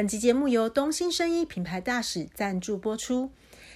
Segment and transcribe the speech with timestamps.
[0.00, 3.32] 本集节目由东兴生医品牌大使赞助播出。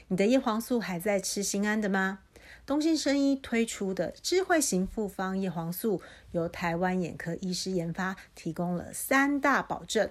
[0.08, 2.20] 你的叶黄素还在吃心安的吗？
[2.64, 6.00] 东兴生医推出的智慧型复方叶黄素，
[6.32, 10.08] 由台湾眼科医师研发，提供了三大保证。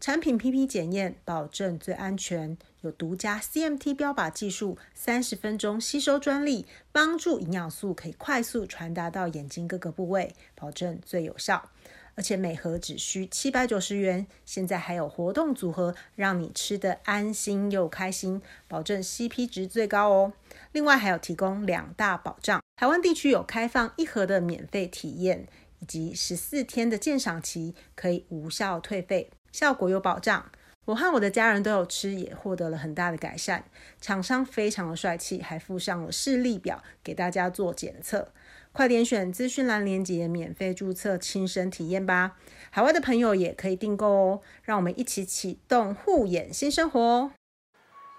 [0.00, 11.68] 产品 PP 检验保证最安全，有独家 CMT 标靶技术，三十分钟吸收专利，帮助营养素可以快速传达到眼睛各个部位，保证最有效。
[12.16, 20.32] 而且每盒只需七百九十元，现在还有活动组合，让你吃得安心又开心，保证 CP 值最高哦。
[20.72, 25.46] 另外还有提供两大保障，台湾地区有开放一盒的免费体验，
[25.80, 30.50] 以及十四天的鉴赏期，可以无效退费，效果有保障。
[30.86, 33.64] 我和我的家人都有吃，也获得了很大的改善。
[34.02, 38.28] 厂商非常的帅气，还附上了视力表给大家做检测。
[38.74, 42.32] 快点选资讯栏链接，免费注册，亲身体验吧！
[42.70, 44.40] 海外的朋友也可以订购哦。
[44.64, 47.30] 让我们一起启动护眼新生活！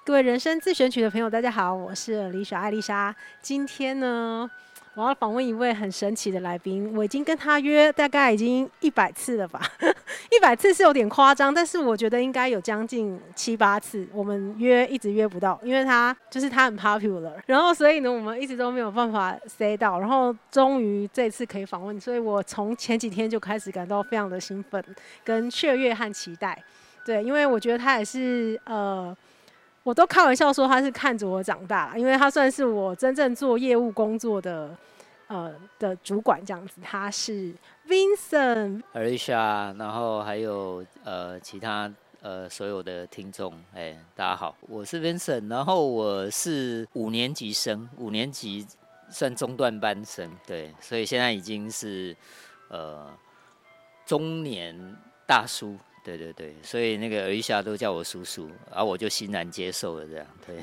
[0.05, 3.13] 各位人生自选曲的朋友，大家好，我是李雪艾丽莎。
[3.41, 4.49] 今天呢，
[4.95, 9.59] 我要访问一位很神奇的来宾，我已经跟他约大概已经一百次了吧，
[10.31, 24.81] 一百次是有点夸张，但是我觉得应该有将近七八次，我们约一直约不到，因为他就是他很 popular，然后所以呢，我们一直都没有办法 say 到，然后终于这次可以访问，所以我从前几天就开始感到非常的兴奋、
[25.25, 26.57] 跟雀跃和期待，
[27.05, 29.13] 对，因为我觉得他也是呃。
[29.85, 34.75] 我都开玩笑说他是看着我长大，因为他算是我真正做业务工作的，
[35.27, 36.81] 呃的主管这样子。
[36.81, 37.53] 他是
[37.87, 48.65] Vincent Alicia，然后还有呃其他呃所有的听众，哎，大家好，我是 Vincent，然后我是五年级生，五年级
[49.11, 52.17] 算中段班生，对，所以现在已经是
[52.69, 53.07] 呃
[54.03, 54.97] 中年
[55.27, 55.77] 大叔。
[56.05, 60.27] 对对对，所以那个儿下都叫我叔叔，然后我就欣然接受了这样。
[60.45, 60.61] 对，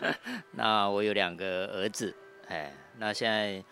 [0.52, 2.14] 那我有两个儿子，
[2.48, 3.64] 哎，那现在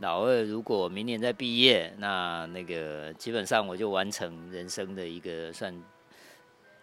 [0.00, 5.74] 老二如果明年再毕业，那那个基本上我就完成人生的一个算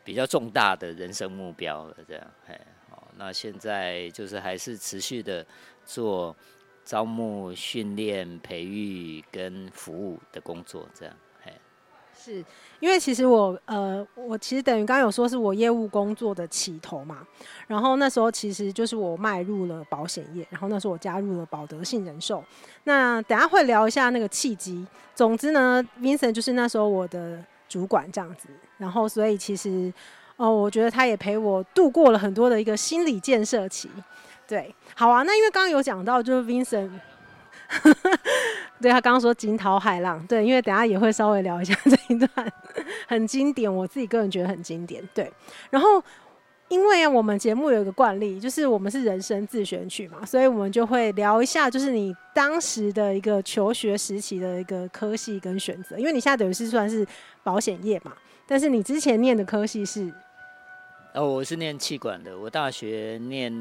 [0.04, 2.32] 比较重大的人生目标了这样。
[2.48, 5.46] 哎，好，那现在就是还是持续的
[5.86, 6.36] 做
[6.84, 11.16] 招募、训练、培育跟服务的工作这样。
[12.24, 12.44] 是
[12.80, 17.18] 因为其实我呃，我其实等于刚刚有说是我业务工作的起头嘛，
[17.68, 22.42] 然后那时候其实就是我迈入了保险业，然后那时候我加入了保德信人寿。
[22.86, 24.86] 那等下会聊一下那个契机。
[25.14, 28.48] 总之呢，Vincent 就是那时候我的主管这样子，
[28.78, 29.92] 然后所以其实
[30.38, 33.90] 哦、我觉得他也陪我度过了很多的一个心理建设期。
[34.48, 36.90] 对，好啊，那因为刚刚有讲到就是 Vincent。
[38.82, 42.54] 对，他刚刚说惊涛骇浪，对，因为等下也会稍微聊一下这一段，
[43.08, 45.02] 很经典，我自己个人觉得很经典。
[45.14, 45.32] 对，
[45.70, 46.04] 然后
[46.68, 55.98] 因为我们节目有一个惯例，就是我们是人生自选曲嘛，所以我们就会聊一下，就是你当时的一个求学时期的一个科系跟选择。
[55.98, 57.08] 因为你现在等于是算是
[57.44, 58.12] 保险业嘛，
[58.48, 60.12] 但是你之前念的科系是？
[61.14, 63.54] 哦，我是念气管的，我大学念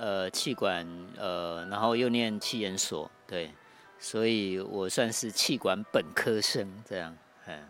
[0.00, 0.86] 呃气管，
[1.18, 3.52] 呃，然后又念气研所，对。
[4.00, 7.12] 所以我算是气管本科生这样，
[7.48, 7.68] 嗯。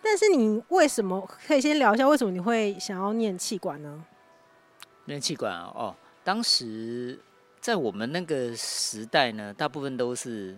[0.00, 4.04] 但是你为什么可以先聊一下为什么你会想要念气管呢？
[5.06, 7.18] 念气管啊，哦，当时
[7.60, 10.56] 在我们那个时代呢，大部分都是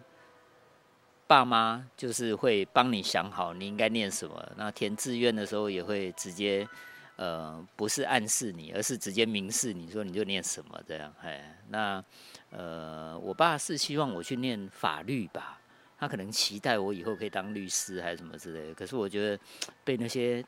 [1.26, 6.68] 爸妈就是会帮你想好你应该念什么，那填志愿的时候也会直接
[7.16, 12.04] 呃不是暗示你，而是直接明示你说你就念什么这样，哎，那。
[12.50, 15.60] 呃，我爸是希望我去念法律吧，
[15.98, 18.74] 他可能期待我以后可以当律师还是什么之类的。
[18.74, 19.42] 可是我觉得
[19.84, 20.42] 被那些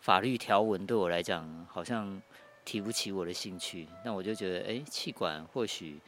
[0.00, 2.20] 法律条文对我来讲好像
[2.64, 3.86] 提不起我的兴趣。
[4.04, 6.00] 那我就觉得，哎，气管或许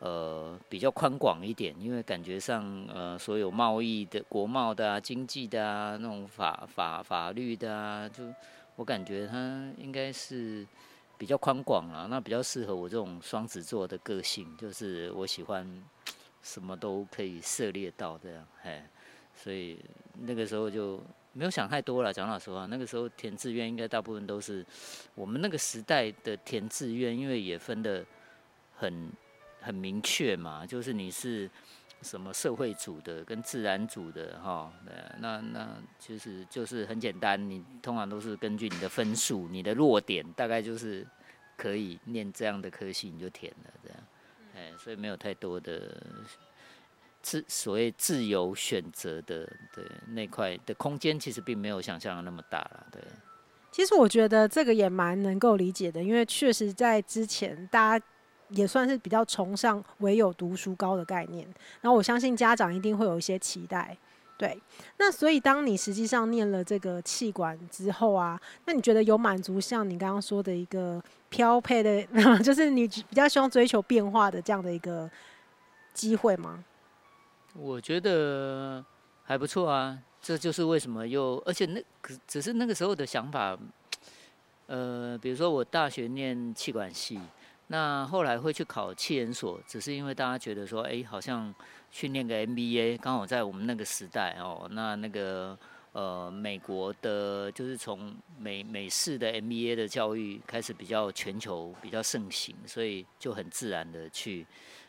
[0.00, 8.24] 呃比较宽广一点，因为感觉上呃所有贸易的、国贸的啊、经济的啊、那种法法法律的啊，就
[8.76, 10.66] 我感觉它应该是。
[11.16, 15.84] 比较宽广啊，那比较适合我这种双子座的个性，就是我喜欢
[16.42, 18.88] 什么都可以涉猎到这样，哎，
[19.34, 19.78] 所以
[20.20, 21.00] 那个时候就
[21.32, 22.12] 没有想太多了。
[22.12, 24.64] 讲老实话，那个时候填志愿应该大部分都是
[25.14, 28.04] 我们那个时代的填志愿，因为也分得
[28.76, 29.10] 很
[29.60, 31.50] 很明确嘛，就是你是。
[32.04, 34.70] 什么社会组的跟自然组的哈，
[35.18, 41.06] 那那其实就是很简单，你通常都是根据你的分数、你的弱点，大概就是
[41.56, 43.98] 可以念这样的科系，你就填了这样，
[44.54, 45.96] 哎，所以没有太多的
[47.22, 53.00] 自所谓自由选择的对那块的空间，其实并没有想象的那么大了，对。
[53.72, 58.06] 其实我觉得这个也蛮能够理解的，因为确实在之前大家
[58.48, 61.46] 也算是比较崇尚唯有读书高的概念，
[61.80, 63.96] 然后我相信家长一定会有一些期待。
[64.36, 64.60] 对，
[64.98, 72.04] 那所以当你实际上念了这个气管之后啊，那你觉得有满足像你刚刚说的一个飘配的，
[72.42, 75.08] 就是你比较希望追求变化的这样的一个
[75.92, 76.64] 机会吗？
[77.54, 78.84] 我觉得
[79.22, 83.56] 还不错啊，这就是为什么又而且那可只是那个时候的想法，
[84.66, 87.20] 呃，比如说我大学念气管系，
[87.74, 91.52] 那后来会去考企研所，只是因为大家觉得说，哎，好像。
[91.94, 95.56] 训练个 MBA，刚好在我们那个时代哦，那那个
[95.92, 104.44] 呃美国的，就是从美美式的 MBA 的教育开始比较全球比较盛行，所以就很自然的去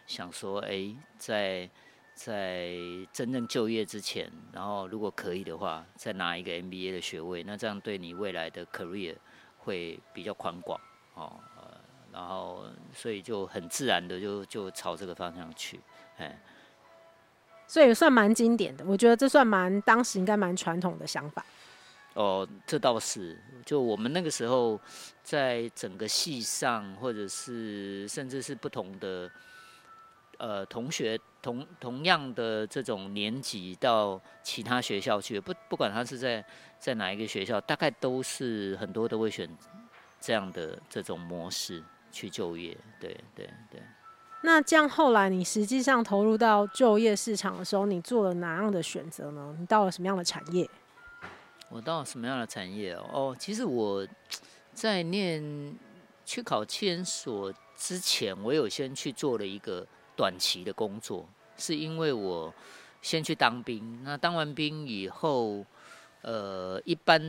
[0.08, 1.70] 想说，哎，在
[2.16, 2.74] 在
[3.14, 9.16] 真正就业之前，然后如果可以的话，再拿一个 MBA 的学位，那这样对你未来的 career
[9.60, 10.82] 会比较宽广
[11.14, 11.40] 哦，
[12.16, 12.64] 然后
[12.94, 15.78] 所以就很自然的就就朝这个方向去，
[16.18, 16.40] 哎。
[17.68, 21.44] 所以算蛮经典的，我觉得这算蛮当时应该蛮传统的想法。
[22.14, 24.80] 哦，这倒是，就我们那个时候，
[25.24, 29.30] 在整个系上，或者是甚至是不同的
[30.38, 36.46] 呃同学同同样的这种年级到其他学校去，不不管他是在
[36.80, 39.50] 在哪一个学校，大概都是很多都会选
[40.22, 41.84] 这样的这种模式
[42.16, 42.78] 去就业。
[42.98, 43.82] 对对对。
[44.42, 49.54] 那这样后来你实际上投入到就业市场的时候，你做了哪样的选择呢？
[49.60, 50.70] 你到了什么样的产业？
[51.70, 53.06] 我到了什么样的产业哦？
[53.12, 54.08] 哦，其实我
[54.74, 55.44] 在念
[56.24, 59.86] 去考企研所之前，我有先去做了一个
[60.16, 61.28] 短期的工作，
[61.58, 62.54] 是因为我
[63.02, 64.02] 先去当兵。
[64.04, 65.66] 那当完兵以后。
[66.26, 67.22] 呃，一般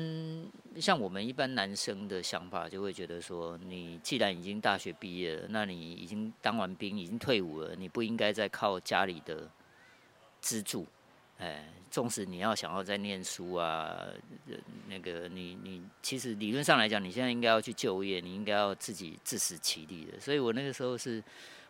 [0.81, 9.50] 像我们一般男生的想法，就会觉得说，你既然已经大学毕业了，那你已经当完兵，已经退伍了，你不应该再靠家里的
[10.40, 10.87] 资助。
[11.37, 14.02] 哎，纵使你要想要再念书啊，
[14.88, 20.19] 那个你你其实理论上来讲，你现在应该要去就业，你应该要自己自食其力的。
[20.19, 21.22] 所以我那个时候是。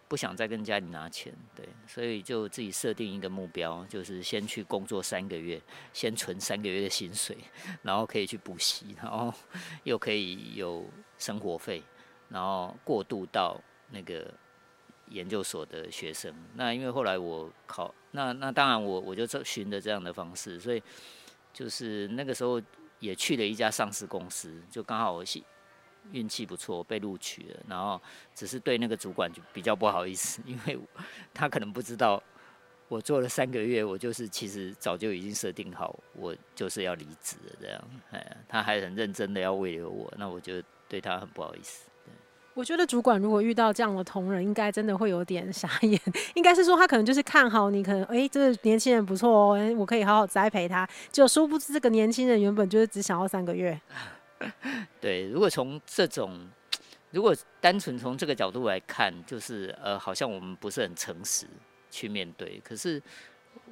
[0.09, 5.61] 不想再跟家里拿钱，对，所以就自己设定一个目标，就是先去工作三个月，
[5.93, 7.37] 先存三个月的薪水，
[7.83, 9.35] 然后可以去补习，然后
[9.83, 10.89] 又可以有
[11.19, 11.83] 生活费，
[12.29, 13.61] 然后过渡到
[13.91, 14.33] 那个
[15.09, 16.33] 研究所的学生。
[16.55, 20.81] 那因为后来我考，那那当然我我就循着这样的方式，所以
[21.53, 22.63] 就是那个时候
[23.01, 25.43] 也去了一家上市公司，就刚好我是。
[26.13, 28.01] 运气不错，被录取了，然后
[28.35, 30.79] 只是对那个主管就比较不好意思， 因为
[31.35, 32.23] 他可能不知道
[32.89, 37.85] 我做了三个月，我就是其实早就已经设定好，我就是要离职了这样。
[38.13, 41.91] 哎，他还很认真的要慰留我，那我就对他很不好意思。
[42.55, 46.01] 我觉得主管如果遇到这样的同仁，应该真的会有点傻眼。
[46.35, 50.89] 应该是说他可能就是看好你，可能哎，这个年轻人不错哦，我可以好好栽培他。
[51.13, 53.79] 就殊不知这个年轻人原本就是只想要三个月。
[55.01, 56.49] 对，如果从这种，
[57.11, 61.47] 如果单纯从这个角度来看，就是呃，好像我们不是很诚实
[61.91, 62.61] 去面对。
[62.65, 63.03] 可是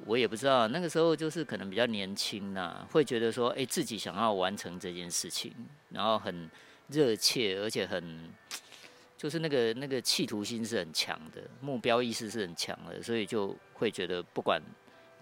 [0.05, 5.53] 我也不知道，那个时候就是可能比较年轻呐、会觉得说，哎，自己想要完成这件事情，
[5.89, 6.49] 然后很
[6.87, 8.33] 热切，而且很
[9.17, 14.61] 就是那个那个企图心是很强的，目标意识是很强的，所以就会觉得不管。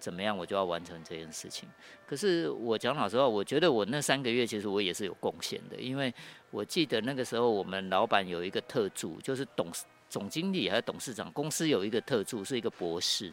[0.04, 1.70] 怎么样，我就要完成这件事情。
[2.06, 6.14] 可是我讲老实话，我觉得我那三个月其实我也是有贡献的，因为
[6.52, 13.32] 我记得那个时候我们老板有一个特助，就是董事总经理还是董事长，公司有一个特助是一个博士。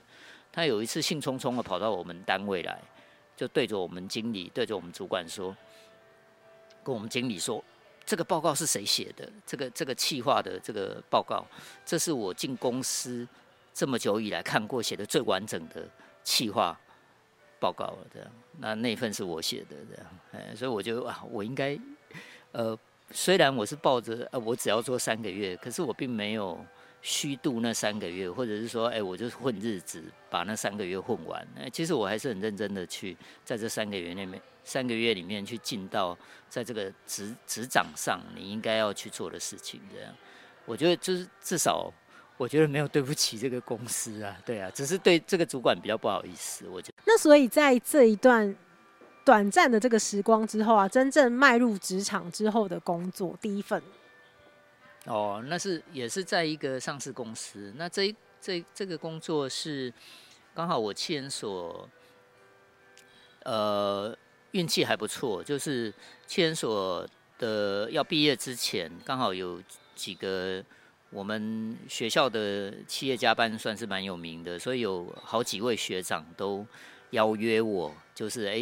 [0.52, 2.80] 他有一次兴冲冲的跑到我们单位来，
[3.36, 5.56] 就对着我们经理，对着我们主管说，
[6.84, 7.64] 跟我们经理说，
[8.04, 9.28] 这个报告是谁写的？
[9.44, 11.44] 这个这个企划的这个报告，
[11.84, 13.26] 这是我进公司
[13.74, 15.88] 这么久以来看过写的最完整的。
[16.22, 16.78] 企划
[17.58, 21.78] 报告了，这样，那那份是我写的，这样，哎，所以我就啊，我应该，
[22.52, 22.78] 呃，
[23.10, 26.64] 虽然我是抱着呃，我只要做三个月，可是我并没有
[27.02, 31.46] 虚度那三个月，或者是说，哎，我就混日子，把那三个月混完。
[31.58, 36.16] 哎，其实我还是很认真的去在这三个月里面，三个月里面去尽到
[36.48, 40.14] 在这个职职掌上你应该要去做的事情，这样，
[40.64, 41.92] 我觉得就是至少。
[42.40, 46.66] 我觉得没有对不起这个公司啊，对啊，只是对这个主管比较不好意思。
[46.68, 48.56] 我觉得那所以在这一段
[49.26, 53.82] 短暂的这个时光之后啊，真正迈入职场之后的工作，第一份
[55.04, 57.74] 哦，那是也是在一个上市公司。
[57.76, 59.92] 那这这这个工作是
[60.54, 61.86] 刚好我企研所，
[63.44, 64.16] 呃，
[64.52, 65.92] 运气还不错，就是
[66.26, 67.06] 企研所
[67.38, 69.62] 的要毕业之前，刚好有
[69.94, 70.64] 几个
[71.10, 76.64] 我们学校的企业家班算是蛮有名的，所以有好几位学长都
[77.10, 78.56] 邀约我，就是哎、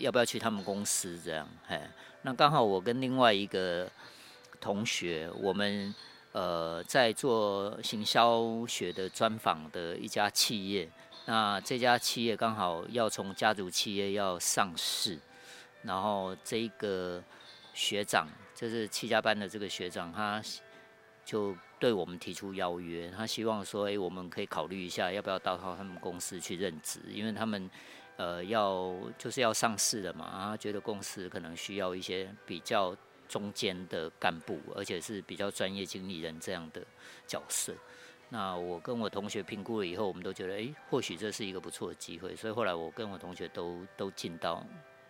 [0.00, 1.46] 要不要去他们公司这样？
[1.68, 1.90] 哎，
[2.22, 3.86] 那刚好我跟另外一个
[4.60, 5.94] 同学，我们
[6.32, 10.88] 呃在做行销学的专访的一家企业，
[11.26, 15.18] 那这家企业刚好要从家族企业要上市，
[15.82, 17.22] 然后这个
[17.74, 20.42] 学长就是七家班的这个学长，他
[21.24, 21.56] 就。
[21.82, 27.00] 对我们提出邀约，他希望说，哎，我们可以考虑一下，要不要到他们公司去任职？
[27.08, 27.68] 因为他们，
[28.16, 32.96] 呃，要就是要上市了嘛，他觉得公司可能需要一些比较
[33.28, 36.86] 中间的干部，而且是比较专业经理人这样的
[37.26, 37.74] 角色。
[38.28, 42.36] 那我跟我同学评估了以后，我们都觉得，哎，或许这是一个不错的机会。
[42.36, 44.64] 所以后来我跟我同学都都进到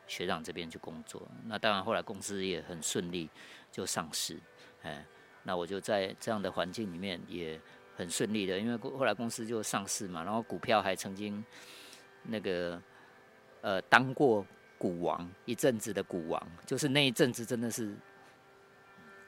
[0.07, 1.21] 学长这边去工作。
[1.45, 3.29] 那当然后来公司也很顺利
[3.71, 4.41] 就上市，
[4.81, 5.05] 哎。
[5.45, 7.61] 那我就在这样的环境里面也
[7.97, 11.45] 很顺利的，因为后来公司就上市嘛，然后股票还曾经
[12.23, 12.81] 那个
[13.61, 14.47] 呃当过
[14.79, 17.95] 股王一阵子的股王，就是那一阵子真的是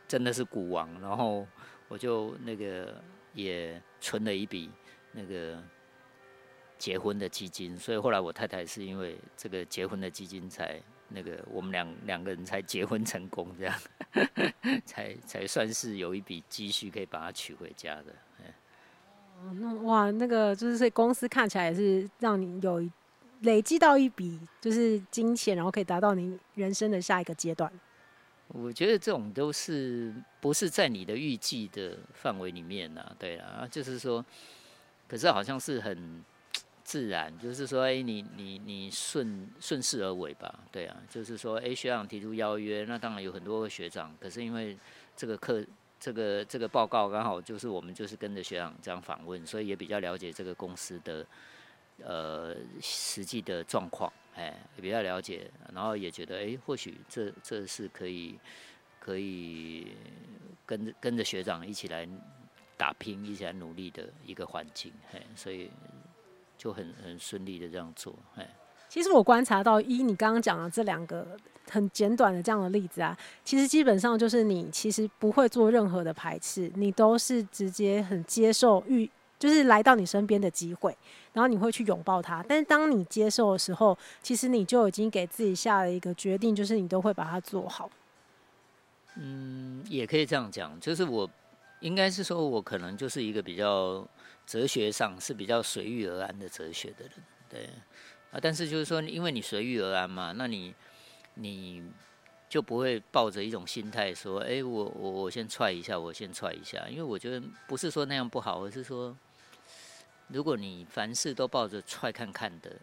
[0.07, 1.47] 真的是股王，然后
[1.89, 3.03] 我就那个
[3.33, 4.71] 也存了一笔
[5.13, 5.63] 那个
[6.79, 10.81] 结婚的基金，所以后来我太太是因为这个结婚的基金才。
[11.15, 13.75] 那个我们两两个人才结婚成功，这样
[14.85, 18.15] 才才算是有一笔积蓄可以把她娶回家的。
[19.41, 22.83] 哦，那哇，那个就是所以公司看起来也是让你有
[23.41, 27.73] 累积到一笔就是金钱，然后可以达到你人生的下一个阶段。
[28.49, 33.17] 我觉得这种都是不是在你的预计的范围里面呢？
[33.19, 34.25] 对啊，就是说，
[35.09, 36.25] 可是好像是很。
[36.85, 44.77] 自然就是说，哎，你你你顺顺势而为吧，对啊，就是说，哎，学长提出邀约，那当然有很多个学长，可是因为
[45.17, 45.65] 这个课，
[45.99, 51.27] 这个这个报告刚好就是我们就是跟着学长这样访问，所以也比较了解这个公司的
[52.03, 58.39] 呃实际的状况，哎，也比较了解，然后也觉得，哎，或许这这是可以
[59.01, 59.97] 可以
[60.67, 62.07] 跟着跟着学长一起来
[62.77, 65.71] 打拼，一起来努力的一个环境，哎，所以。
[66.65, 68.49] 就很很顺利的这样做，哎，
[68.89, 71.37] 其实我观察到，一你刚刚讲的这两个
[71.69, 80.97] 很简短的这样的例子啊，其实基本上就是你其实不会做任何的排斥，你都是直接很接受遇，就是来到你身边的机会，
[81.35, 82.43] 然后你会去拥抱它。
[82.49, 87.91] 但是当你接受的时候，其实你就已经给自己下了一个决定，就是你都会把它做好。
[89.17, 91.29] 嗯，也可以这样讲，就是我
[91.81, 94.09] 应该是说，我可能就是一个比较。
[94.47, 97.13] 哲学上是比较随遇而安的哲学的人，
[97.49, 97.69] 对
[98.31, 100.75] 啊，但是就是说，因为你随遇而安嘛，那你
[101.35, 101.83] 你
[102.49, 109.17] 就不会抱着一种心态说，哎，我我我先踹一下，我先踹一下，因为我觉得不是说那样不好，而是说，
[110.29, 112.77] 如果你凡事都抱着踹看看的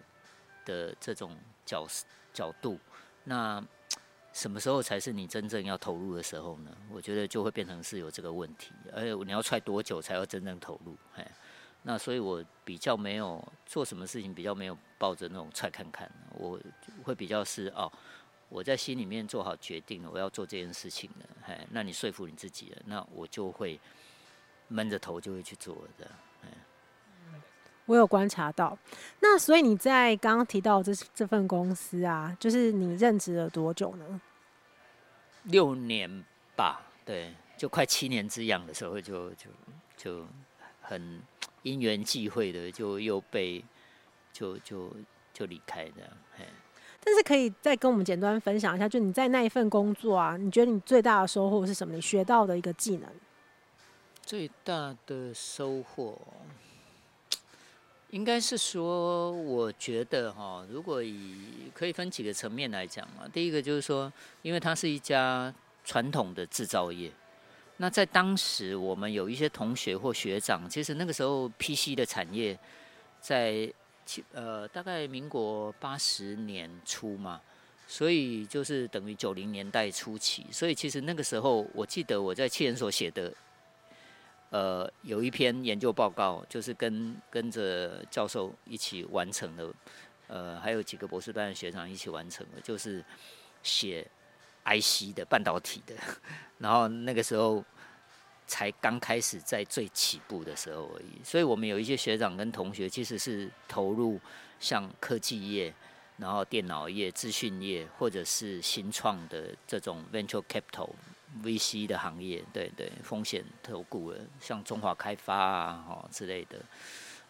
[0.65, 1.87] 的这种角
[2.33, 2.79] 角度，
[3.23, 3.63] 那
[4.33, 6.75] 什么时候才是你真正要投入的时候呢？
[6.91, 10.97] 我觉得就会变成是有这个问题，而且你要踹多久才要真正投入？
[11.15, 11.31] 哎。
[11.83, 16.59] 那所以，我比较没有做什么事情，比较没有抱着那种踹看看，我
[17.03, 17.91] 会比较是哦，
[18.49, 23.79] 我在心里面做好决定了，我要做这件事情了，哎，那你说服你自己了，那我就会
[24.67, 26.05] 闷着头就会去做的，
[26.43, 26.49] 哎。
[27.87, 28.77] 我有观察到，
[29.19, 34.21] 那所以你在刚刚提到这这份公司啊，就是你任职了多久呢？
[35.45, 36.23] 六年
[36.55, 39.49] 吧，对，就快七年之痒的时候就，就
[39.97, 40.27] 就就
[40.79, 41.19] 很。
[41.63, 43.63] 因缘际会的，就又被
[44.33, 44.91] 就就
[45.33, 46.45] 就离开的，嘿。
[47.03, 51.95] 但是可以再跟我们简单分享一下，就你在那一份工作啊，你觉得你最大的收获是什么？
[51.95, 53.09] 你学到的一个技能？
[54.23, 56.15] 最大的收获，
[58.11, 63.27] 应该是说，我觉得哈，如果以可以分几个层面来讲嘛。
[63.33, 64.13] 第一个就是说，
[64.43, 65.51] 因为它是一家
[65.83, 67.11] 传统的制造业。
[67.81, 72.55] 那在当时，我们有一些同学或学长，其实那个时候 PC 的产业
[73.19, 73.73] 在
[74.05, 77.41] 七呃大概民国八十年初嘛，
[77.87, 83.33] 所以就是等于九零年代初期，所以其实那个时候，我记得我在企研所写的
[84.51, 89.73] 呃有一篇研究报告，就是跟跟着教授一起完成的，
[90.27, 93.03] 呃还有几个博士班的学长一起完成的，就是
[93.63, 94.07] 写。
[94.65, 95.95] IC 的半导体的，
[96.59, 97.63] 然后那个时候
[98.47, 104.19] 才刚开始在最起步的时候而已，所以我们有一些学长跟同学其实是投入
[104.59, 105.73] 像科技业，
[106.17, 110.89] 然后电脑业、资讯业，或者是新创的这种 venture capital
[111.43, 116.57] VC 的行业，对对，风险投顾的，像中华开发啊，哈之类的。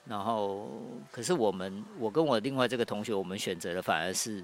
[0.06, 0.68] 然后，
[1.12, 4.44] 可是我们，我跟我另外这个同学，我们选择的反而是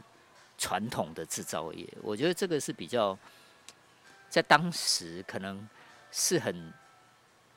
[0.58, 1.88] 传统的制造业。
[2.02, 3.18] 我觉得这个是比较，
[4.30, 5.68] 在当时可能
[6.12, 6.74] 是很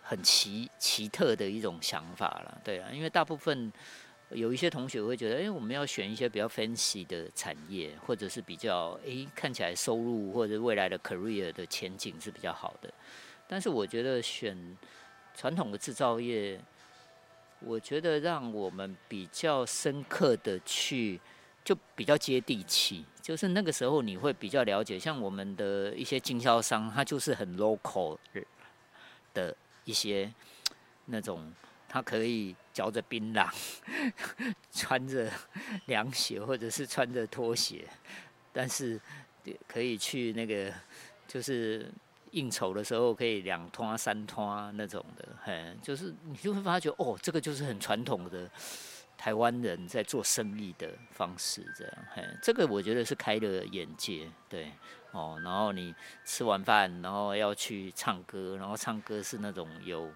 [0.02, 3.72] 很奇奇特的一种想法了，对啊，因为大部分。
[4.32, 12.88] 有一些同学会觉得，哎，我们要选一些比较 fancy 的产业，或者是比较哎看起来收入或者未来的 career 的前景是比较好的。
[13.48, 14.56] 但是我觉得选
[15.34, 16.60] 传统的制造业，
[17.58, 21.20] 我觉得让我们比较深刻的去，
[21.64, 23.04] 就比较接地气。
[23.20, 28.16] 就是那个时候你会比较了解，像我们的一些经销商，他就是很 local
[29.34, 30.32] 的一些
[31.06, 31.52] 那种。
[31.92, 33.52] 他可以嚼着槟榔，
[34.70, 35.28] 穿着
[35.86, 37.84] 凉鞋或者是穿着拖鞋，
[38.52, 39.00] 但是
[39.66, 40.72] 可以去那个
[41.26, 41.90] 就是
[42.30, 48.48] 应酬的时候可以两拖三拖那种的，嘿，就是你就会发觉哦，这个就是很传统的
[49.20, 54.72] 台湾人在做生意的方式，这样，嘿，这个我觉得是开了眼界，对，
[55.10, 60.10] 哦，然后你吃完饭，然后要去唱歌，然后唱歌是那种有，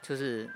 [0.00, 0.50] 就是。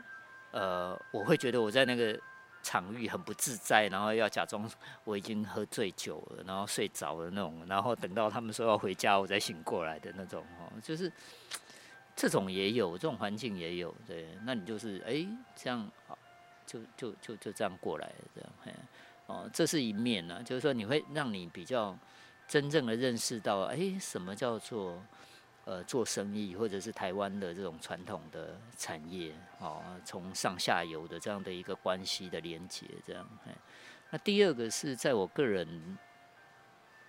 [0.55, 2.15] 呃，我会觉得我在那个
[2.63, 4.71] 场域很不自在，然后要假装
[5.03, 11.11] 我已经喝醉酒了，然后睡着了那种，然后等到他们说要回家，我再醒过来的那种哦，就是
[12.15, 15.91] 这种也有，这种环境也有，对，那你就是哎、这样，
[16.73, 18.73] 就就就就这样过来这样，嘿，
[19.27, 21.99] 哦，这是一面呢，就是说你会让你比较
[22.49, 25.03] 真正的认识到，哎、什么叫做。
[25.65, 33.25] 呃，做生意或者是台湾的这种传统的产业，哦，从上下游的这样的一个关系的连接，这样。
[34.11, 35.97] 那第二个是在我个人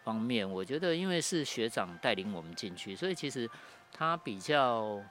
[0.03, 3.49] 方面，我觉得因为是学长带领我们进去，所以其实
[3.91, 5.01] 他比较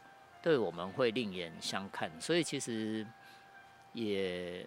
[0.41, 3.05] 对我们会另眼相看，所以其实
[3.93, 4.67] 也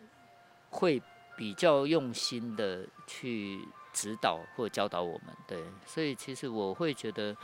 [0.70, 1.02] 会
[1.36, 3.60] 比较用心的去
[3.94, 5.36] 指导或教导我们。
[5.48, 7.36] 对，所以其实我会觉得。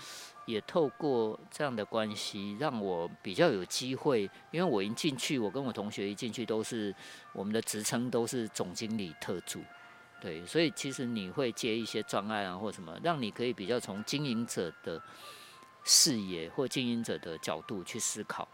[0.48, 6.94] 也透过这样的关系，让我比较有机会，因为我一进去，我跟我同学一进去都是
[7.32, 9.62] 我们的职称都是总经理特助，
[10.20, 15.02] 对，所以其实你会接一些专案啊或什么，让你可以比较从经营者的
[15.86, 18.46] 视野或经营者的角度去思考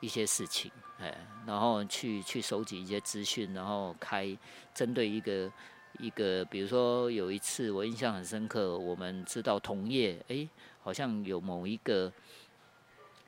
[0.00, 4.36] 一些事情，哎，然后去去收集一些资讯，然后开
[4.74, 5.50] 针对一个
[5.98, 10.48] 一个，比如说有一次我印象很深刻，我们知道同业，哎。
[10.86, 12.12] 好像有某一个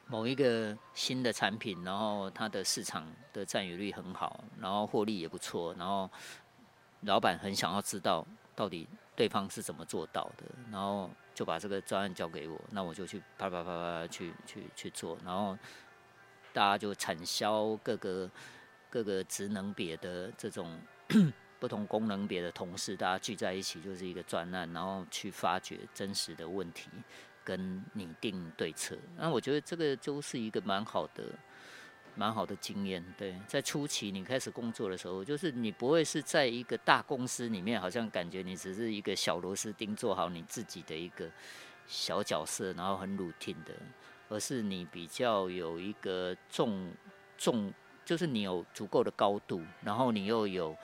[0.07, 6.09] 某一个新的产品，然后它的市场的占有率很好，然后获利也不错，然后
[7.01, 15.59] 老板很想要知道到底对方是怎么做到的，然后就把这个专案交给我，那我就去啪啪啪啪去去去做，然后
[16.59, 18.29] 大家就产销各个
[18.90, 20.77] 各个职能别的这种
[21.61, 26.88] 不同功能别的同事，大家聚在一起就是一个专案，然后去发掘真实的问题。
[27.44, 31.25] 跟拟定对策，那我觉得这个就是一个蛮好的、
[32.14, 33.03] 蛮好的经验。
[33.16, 41.31] 对，在初期你开始工作的时候，就是你不会是在一个大公司里面，好像感觉你只是一个小螺丝钉，做好你自己的一个
[41.87, 43.73] 小角色，然后很 routine 的，
[44.29, 46.93] 而是你比较有一个重
[47.37, 47.73] 重，
[48.05, 50.77] 就是你有足够的高度，然后你又有。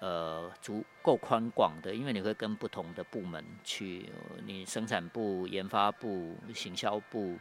[0.00, 4.08] 呃，足够宽广的，因为你会跟不同的部门去，
[4.44, 7.36] 你生产部、研发部、行销部，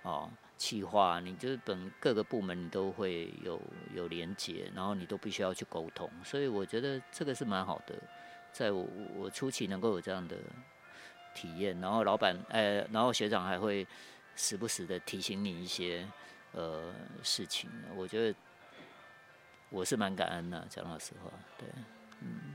[0.00, 3.60] 哦，企划，你就是本各个部门你都会有
[3.92, 7.94] 有连接，然后你都必须要去沟通，所以我觉得这个是蛮好的，
[8.52, 10.38] 在我我初期能够有这样的
[11.34, 13.86] 体验，然后老板，呃，然后学长还会
[14.38, 16.06] 时不时的提醒你一些
[16.52, 18.38] 呃事情，我觉得
[19.68, 21.68] 我是蛮感恩的，讲老实话，对。
[22.20, 22.54] 嗯，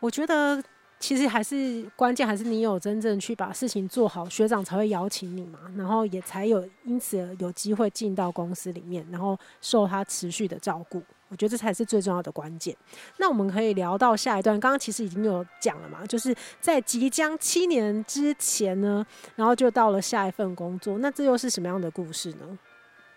[0.00, 0.60] 我觉得
[0.98, 11.00] 其实还是关键，还是你有真正去把事情做好，学长才会邀请你嘛，然后也才有因此有机会进到公司里面，然后受他持续的照顾。
[11.28, 12.76] 我觉得这才是最重要的关键。
[13.18, 22.58] 那我们可以聊到下一段，刚刚其实已经有讲了嘛，就是在即将七年之前呢，然后就到了下一份工作，那这又是什么样的故事呢？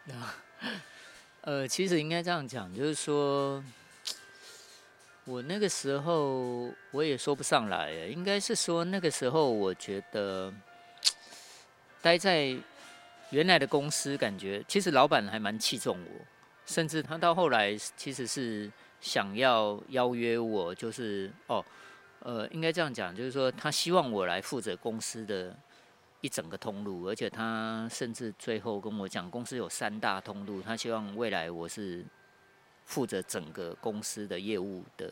[1.41, 3.63] 呃，其实应该这样讲，就是说。
[5.23, 10.51] 我那个时候我也说不上来，应该是说那个时候我觉得
[12.01, 12.57] 待在
[13.29, 16.25] 原来的公司，感觉其实老板还蛮器重我，
[16.65, 18.71] 甚至他到后来其实是
[19.01, 21.63] 想要邀约我，就是哦，
[22.19, 25.57] 呃，应该这样讲，就是说他希望我来负责公司的
[26.21, 32.05] 一整个通路，而且他甚至最后跟我讲，公司有三大通路，他希望未来我是
[32.85, 35.11] 负责整个公司的业务的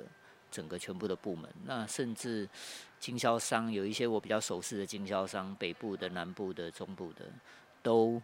[0.52, 1.50] 整个全部的部门。
[1.66, 2.48] 那甚至
[3.00, 7.26] 经销商有一些我比较熟悉的经销商，北部的、南部的、中部的，
[7.82, 8.22] 都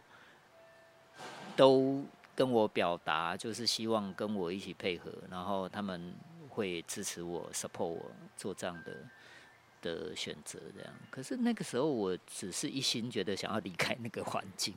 [1.56, 2.06] 都。
[2.36, 6.14] 跟我表达就是希望跟我一起配合，然后他们
[6.50, 8.98] 会支持我、support 我做这样的
[9.82, 10.94] 的选择，这样。
[11.10, 14.74] 可是那个时候我只是一心觉得想要离开那个环境，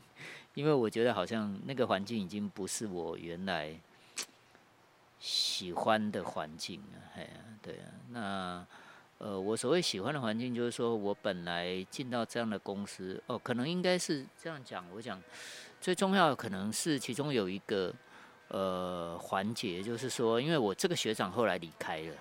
[0.55, 3.77] 因为我觉得好像那个环境已经不是我原来
[5.18, 6.99] 喜欢的环境了。
[7.16, 7.29] 哎呀，
[7.61, 8.66] 对啊，那
[9.18, 15.21] 呃，我所谓喜欢的环境就是说我本来进到这样的公司，哦，可能应该是这样讲，我讲。
[15.81, 17.95] 最重要可能是其中有一个
[18.49, 22.14] 呃环节，就是说，因为我这个学长后来离开了，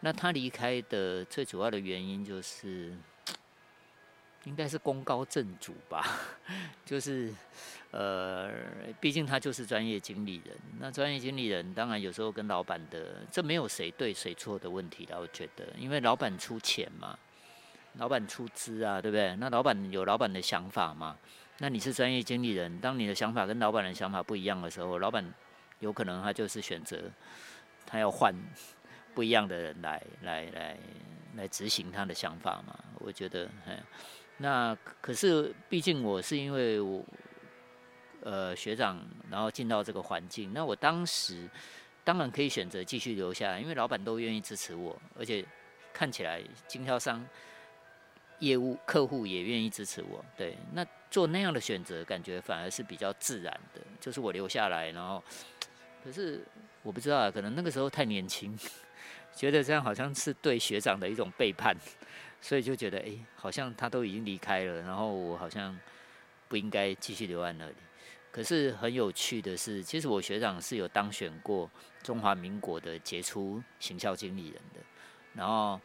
[0.00, 2.96] 那他离开的最主要的原因就是，
[4.44, 6.18] 应该是功高震主吧，
[6.84, 7.32] 就是
[7.90, 8.50] 呃，
[9.00, 17.18] 毕竟他就是专业经理人，那专业经理人当然有时候跟老板的，这没有谁对谁错的问题了，我觉得，因为老板出钱嘛，
[17.98, 19.36] 老板出资啊，对不对？
[19.36, 21.16] 那老板有老板的想法嘛。
[21.58, 25.24] 那你是专业经理人，当你的想法跟老板的想法不一样的时候，老板
[25.78, 27.00] 有可能他就是选择
[27.86, 28.34] 他要换
[29.14, 30.76] 不一样的人来来来
[31.36, 32.76] 来执行他的想法嘛？
[32.98, 33.48] 我觉得，
[34.36, 37.04] 那可是毕竟我是因为我
[38.22, 41.48] 呃学长，然后进到这个环境，那我当时
[42.02, 45.44] 当然可以选择继续留下来，因为老板都愿意支持我，而且
[45.92, 47.24] 看起来经销商。
[48.44, 55.22] 业务客户也愿意支持我，对，那做那样的选择，感觉反而是比较自然的，就是我留下来，然后，
[56.04, 56.44] 可是
[56.82, 58.54] 我不知道啊，可能那个时候太年轻，
[59.34, 61.74] 觉得这样好像是对学长的一种背叛，
[62.42, 65.78] 所以就觉得，哎，好像他都已经离开了，然后我好像
[66.46, 67.74] 不应该继续留在那里。
[68.30, 71.70] 可是很有趣的是，其实我学长是有当选过
[72.02, 74.80] 中华民国的杰出行销经理人的，
[75.32, 75.80] 然后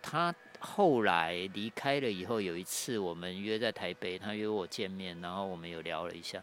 [0.00, 0.32] 他。
[0.60, 6.42] 后来离开了以后，有一次我们约在台北，他约我见面，然后我们有聊了一下。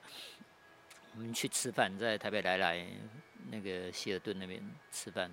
[1.16, 2.86] 我们去吃饭，在台北来来
[3.50, 5.32] 那个希尔顿那边吃饭。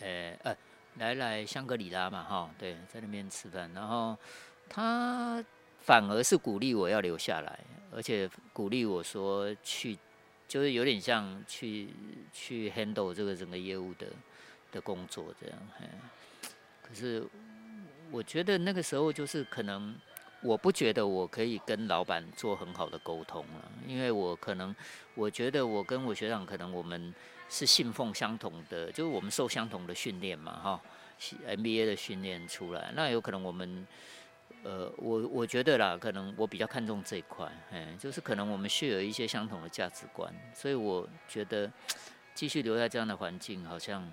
[0.00, 0.56] 呃呃，
[0.96, 3.70] 来来香格里拉嘛，哈，对，在那边吃饭。
[3.74, 4.16] 然后
[4.68, 5.44] 他
[5.80, 7.58] 反而是鼓励我要留下来，
[7.92, 9.98] 而且鼓励我说去，
[10.46, 11.88] 就是有点像去
[12.32, 14.06] 去 handle 这个整个业务的
[14.70, 15.58] 的工作这样。
[16.88, 17.22] 可是，
[18.10, 19.94] 我觉得那个时候就是可能，
[20.40, 24.74] 我不觉得我可以跟老板做很好的沟通了，因为我可能，
[25.14, 27.14] 我觉得我跟我学长可能我们
[27.50, 30.80] 是信奉相同的，就是我们受相同的训练嘛，哈
[31.20, 33.86] ，MBA 的训练出来，那有可能我们，
[34.62, 41.70] 呃，我我觉得啦，可能我比较看重这一块，哎，就是可能我们是有一些相同的价值观，所以我觉得
[42.34, 44.10] 继续留在这样的环境好像。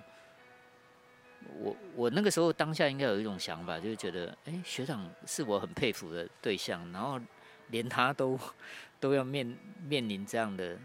[1.60, 7.20] 我我那个时候当下应该有一种想法，就是觉得，哎、学长是我很佩服的对象，然后
[7.68, 8.38] 连他都
[9.00, 10.76] 都要面面临这样的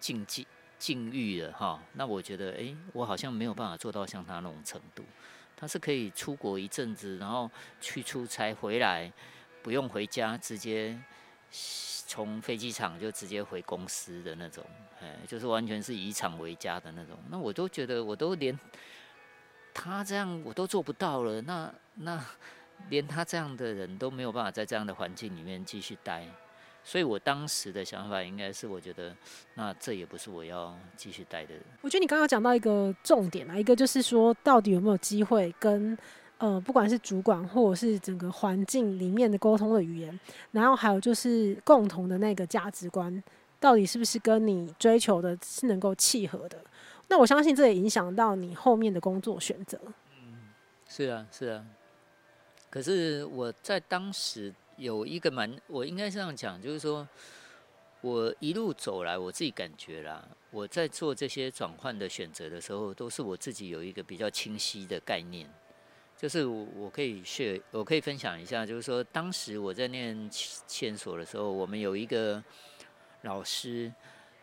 [0.00, 0.44] 境境
[0.78, 1.82] 境遇了哈。
[1.92, 5.04] 那我觉得，哎、我好像没有办法做到像他那种程度。
[5.56, 9.12] 他是可以出国一阵子，然后去出差回来，
[9.62, 10.96] 不用回家，直接
[12.06, 14.64] 从飞机场就直接回公司的那种，
[15.00, 17.18] 哎，就是完全是以厂为家的那种。
[17.28, 18.58] 那我都觉得，我都连。
[19.72, 22.24] 他这样我都做不到了，那那
[22.88, 26.26] 连他这样的人都没有办法在这样的环境里面继续待，
[26.84, 29.14] 所以我当时的想法应该是，我觉得
[29.54, 31.62] 那这也不是我要继续待的人。
[31.82, 35.96] 我觉得你刚刚讲到一个重点啊，一个就是说到底有没有机会跟
[36.38, 40.18] 呃不管是主管或者是整个环境里面的沟通的语言，
[40.52, 43.22] 然后还有就是共同的那个价值观，
[43.58, 46.58] 到底是不是跟你追求的是能够契合的？
[47.10, 49.80] 那我相信这也影响到你后面的工作选择。
[50.12, 50.50] 嗯，
[50.86, 51.64] 是啊，是啊。
[52.68, 57.08] 可是我在当时有一个蛮，我应该这样讲，就是说
[58.02, 65.48] 我一路走来，我自己感觉啦，我在做这些转换的选择的时候，都是我自己有一个比较清晰的概念。
[66.14, 70.30] 就是我我可以去我可以分享一下，就是说当时我在念
[70.80, 72.44] 研所的时候，我们有一个
[73.22, 73.90] 老师，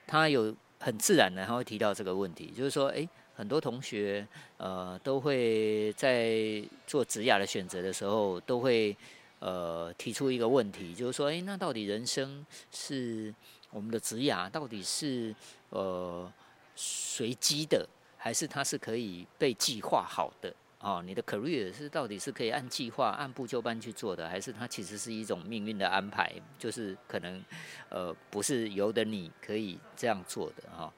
[0.08, 0.56] 他有。
[0.80, 8.96] 很自然的，他会提到这个问题，就是说，诶，很多同学，呃，都会在做职涯的选择的时候，都会，
[9.40, 13.34] 呃，提出一个问题，就是说，诶，那到底人生是
[13.72, 15.34] 我们的职涯，到底是
[15.70, 16.32] 呃
[16.76, 20.54] 随机的，还是它是可以被计划好的？
[20.86, 26.32] 哦，你的 career 是到底是可以按计划、按部就班去做的，还是它其实是一种命运的安排？
[26.60, 27.43] 就是可能
[27.89, 30.93] 呃不是由得你可以这样做的哈、哦。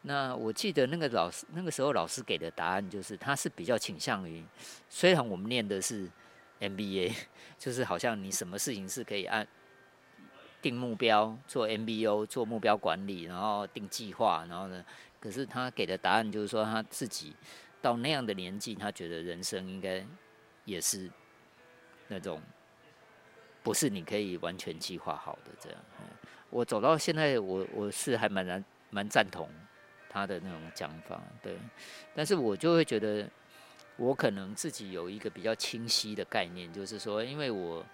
[0.00, 4.42] 那我记得那个老师那个时候老师给的答案就是，他是比较倾向于，
[4.88, 6.08] 虽然我们念的是
[6.58, 7.14] MBA，
[7.58, 9.46] 就是好像你什么事情是可以按
[10.62, 14.82] 定目标做 MBO 做目标管理，然后定计划，然后呢，
[15.20, 17.36] 可是他给的答案就是说他自己
[17.80, 20.04] 到那样的年纪，他觉得人生应该
[20.64, 21.10] 也是
[22.08, 22.42] 那种
[23.62, 25.78] 不是你可以完全计划好的这样。
[26.50, 29.48] 我走到现在，我我是还蛮难蛮赞同。
[30.08, 31.58] 他的那种讲法，对，
[32.14, 33.28] 但是我就会觉得，
[33.98, 37.84] 我可能自己有一个比较清晰的概念，就是说，因为我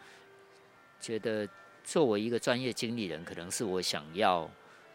[1.00, 1.48] 觉得
[1.82, 4.48] 作为一个专业经理人，可能是我想要，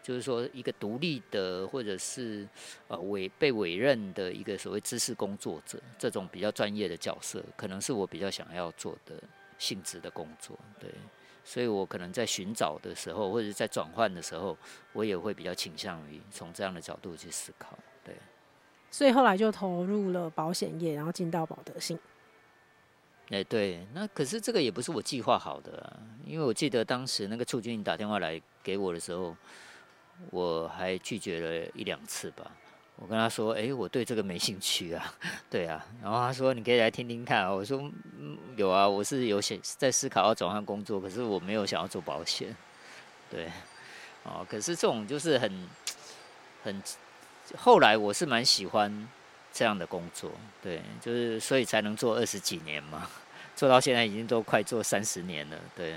[0.08, 2.48] 就是说一个独立的，或者是
[2.86, 9.22] 呃委被委任的一个所谓知识工作者，这种比较专业的角色，可能是我比较想要做的
[9.58, 10.90] 性质的工作，对。
[11.44, 14.56] 所以我可能在寻找的时候，或者在转换的时候，
[14.94, 17.78] 我也会比较倾向于从这样的角度去思考。
[18.02, 18.14] 对，
[18.90, 21.98] 所以后来就投入了保险业，然后进到保德信。
[23.28, 29.36] 哎、欸，对，那可是这个也不是我计划好的啊，因为我记得当时那个促进打电话来给我的时候，
[30.30, 32.50] 我还拒绝了一两次吧。
[33.00, 35.14] 我跟他说：“哎、我对这个没兴趣啊，
[35.48, 37.78] 对啊。”然后他说：“你可以来听听看啊。”我说
[38.18, 42.56] ：“嗯，有啊，我是有想在思考要转换工作，可是我没有想要做保险。
[43.30, 43.52] ”对，
[44.24, 45.68] 哦，可是这种就是很
[46.64, 46.82] 很
[47.56, 49.08] 后来我是蛮喜欢
[49.52, 53.08] 这样的工作，对，就是所以才能做二十几年嘛，
[53.54, 55.94] 做到现在已经都快做三十年了，对。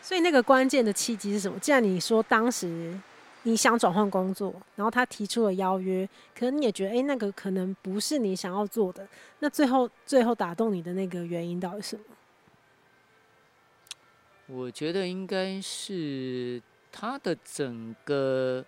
[0.00, 1.58] 所以那个关键的契机是什么？
[1.58, 2.96] 既然你说当时。
[3.44, 9.06] 你想转换工作，然后他提出了邀约，可能你也觉得，哎、那个可能不是你想要做的。
[9.40, 12.04] 那最后，最后打动你的那个原因到底是什么？
[14.46, 18.64] 我觉得应该是他的整个，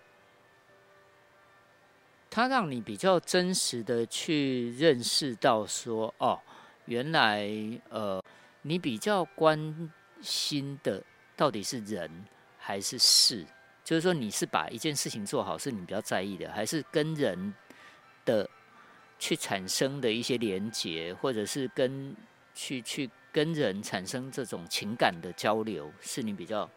[2.29, 6.39] 他让你比较真实的去认识到说，哦，
[6.85, 7.47] 原来
[7.89, 8.21] 呃，
[8.63, 11.03] 你比较关心的
[11.35, 12.25] 到底是人
[12.57, 13.45] 还是事？
[13.85, 17.53] 就是说，你是把一件事情做好，是你比较在意的，还是跟人
[18.25, 18.49] 的
[19.19, 22.15] 去产生的一些连结，或者是跟
[22.55, 26.67] 去去跟人产生这种情感的交流，是你比较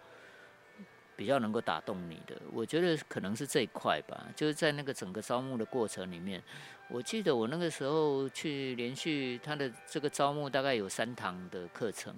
[1.16, 2.36] 比较能够打动你的？
[2.52, 4.26] 我觉得可能是这一块吧。
[4.36, 6.42] 就是在那个整个招募的过程里面，
[6.90, 12.14] 我记得我那个时候去连续他的这个招募大概有三堂的课程，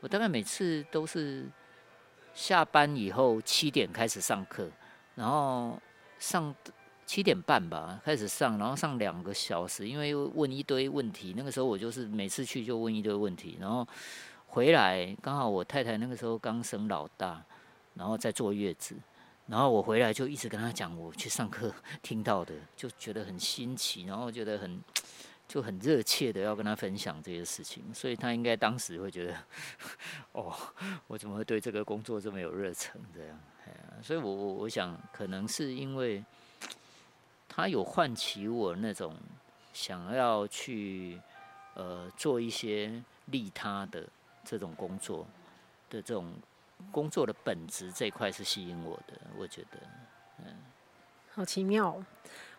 [0.00, 1.46] 我大概每次都是。
[2.36, 4.70] 下班以后七点开始上课，
[5.14, 5.80] 然后
[6.18, 6.54] 上
[7.06, 11.32] 七点半吧开始上，然后上两个小时，因为问一堆问题。
[11.34, 13.88] 那个时候我就是每次去就问一堆问题，然后
[14.48, 17.42] 回来刚好我太太那个时候刚生老大，
[17.94, 18.94] 然后在坐月子，
[19.46, 21.72] 然后我回来就一直跟她讲我去上课
[22.02, 24.78] 听到的，就觉得很新奇，然后觉得很。
[25.48, 29.36] 就很热切的要跟他分享这些事情，所以他应该当时会觉得，
[30.32, 30.54] 哦，
[31.06, 33.38] 我怎么会对这个工作这么有热忱这样？
[34.02, 36.22] 所以我我我想，可能是因为
[37.48, 39.16] 他有唤起我那种
[39.72, 41.20] 想要去
[41.74, 44.06] 呃做一些利他的
[44.44, 45.26] 这种工作
[45.88, 46.32] 的这种
[46.92, 49.78] 工作的本质这块是吸引我的，我觉得，
[50.44, 50.54] 嗯，
[51.32, 52.04] 好奇妙。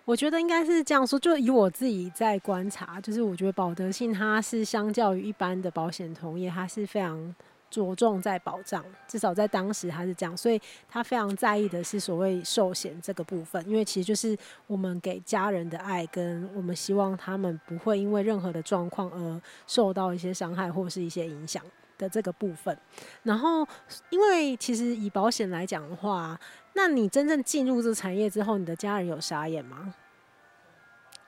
[0.08, 7.36] 我觉得应该是这样说，就以我自己在观察，就是我觉得保德信它是相较于一般的保险同业，它是非常
[7.70, 14.34] 着重在保障，至少在当时它是这样，所以他非常在意的是所谓寿险这个部分，因为其实就是
[14.66, 21.62] 我们给家人的爱，跟我们希望他们不会因为任何的状况而受到一些伤害或是一些影响。
[21.98, 22.78] 的这个部分。
[23.24, 23.68] 然后，
[24.10, 26.40] 因为其实以保险来讲的话。
[26.74, 29.96] 那你真正进入这个产业之后，你的家人有傻眼吗？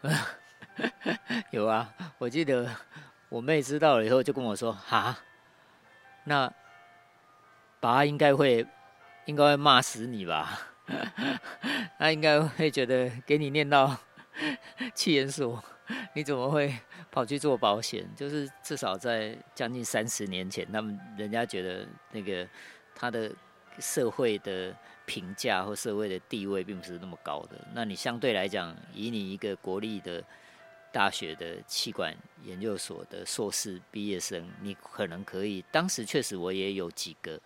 [1.49, 2.69] 有啊，我记得
[3.29, 5.17] 我妹知道了以后就跟我说：“哈，
[6.25, 6.53] 那
[7.79, 8.63] 爸应该会
[9.25, 10.59] 应该会骂死你吧？
[11.97, 13.97] 他应该会觉得给你念到
[14.93, 15.63] 企研所，
[16.13, 16.73] 你怎么会
[17.11, 18.07] 跑去做保险？
[18.15, 22.47] 就是至少在将近三十年前，他们人家觉得那个
[22.95, 23.31] 他的
[23.79, 24.75] 社会的。”
[25.09, 30.23] 评价或社会的地位并不是那么高的，那你相对来讲，以你一个国立的
[30.93, 35.65] 大学的气管研究所的硕士毕业生，你可能可以。
[35.71, 37.41] 当时确实我也有几个，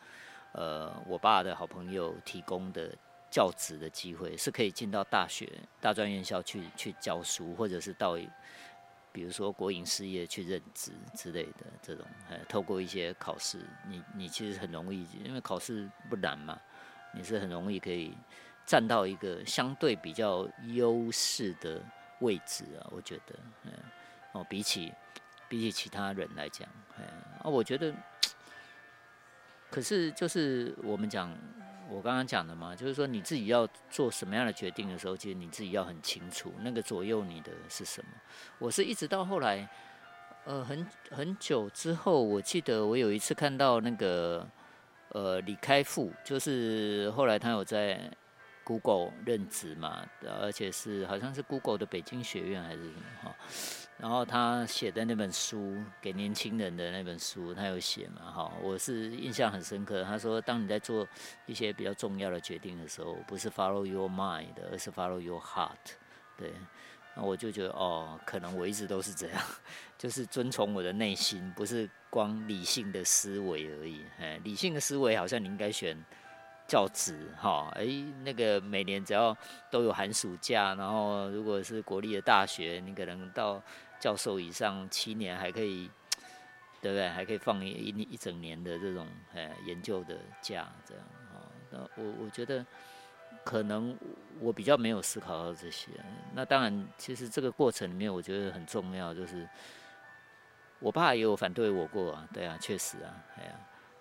[0.51, 2.93] 呃，我爸的好朋友提供的
[3.33, 5.49] 教职的机会，是可以进到大学
[5.81, 8.15] 大专院校去去教书，或者是到
[9.11, 16.61] 比如说国营事业去任职之类的这种，呃，透过一些考试，你你其实很容易，因为考试不难嘛，
[17.11, 18.15] 你是很容易可以
[18.67, 21.81] 站到一个相对比较优势的
[22.19, 23.71] 位置啊，我觉得，嗯，
[24.33, 24.93] 哦，比起
[25.49, 26.69] 比起其他人来讲，
[26.99, 27.03] 哎，
[27.39, 27.91] 啊，我觉得，
[29.71, 31.35] 可是就是我们讲。
[31.93, 38.07] 我刚刚讲的嘛，就是说你自己要做什么样的决定的时候，其实你自己要很清楚，那个左右你的是什么。
[38.57, 39.69] 我是一直到后来，
[40.45, 44.47] 呃，很很久之后，我记得我有一次看到那个，
[45.09, 48.11] 呃，李开复，就是后来他有在
[48.63, 50.03] Google 任职嘛，
[50.41, 53.35] 而且是好像是 Google 的北京学院还是什么哈。
[53.97, 58.31] 然后他写的那本书给年轻人的那本书，他有写嘛？
[58.31, 60.03] 哈，我是印象很深刻。
[60.03, 61.07] 他说，当你在做
[61.45, 65.95] 一些比较重要的决定的时候，不是 follow your mind，而是 follow your heart。
[66.35, 66.51] 对，
[67.15, 69.41] 那我就觉得哦，可能我一直都是这样，
[69.97, 74.03] 就是遵从我的内心，不是光理性的思维而已。
[74.19, 75.95] 哎，理性的思维好像你应该选
[76.67, 77.71] 教职哈。
[77.75, 77.85] 哎，
[78.23, 79.35] 那个每年只要
[79.69, 83.61] 都有寒暑假，然后如果是国立的大学，你可能到
[83.99, 85.89] 教授以上七年还可以，
[86.81, 87.09] 对不对？
[87.09, 91.47] 还可以放一一一整年的这种呃研究的假，这样啊。
[91.69, 92.65] 那我我觉得
[93.43, 93.97] 可能
[94.39, 95.89] 我比较没有思考到这些。
[96.33, 99.47] 那当然，其实这个过程里面我觉得很重要，就是
[100.79, 103.53] 我爸也有反对我过啊，对啊，确实啊，哎呀，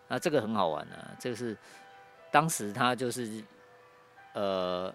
[0.09, 1.57] 那这个很好玩啊，这个是
[2.33, 3.45] 当时他就是
[4.33, 4.93] 呃。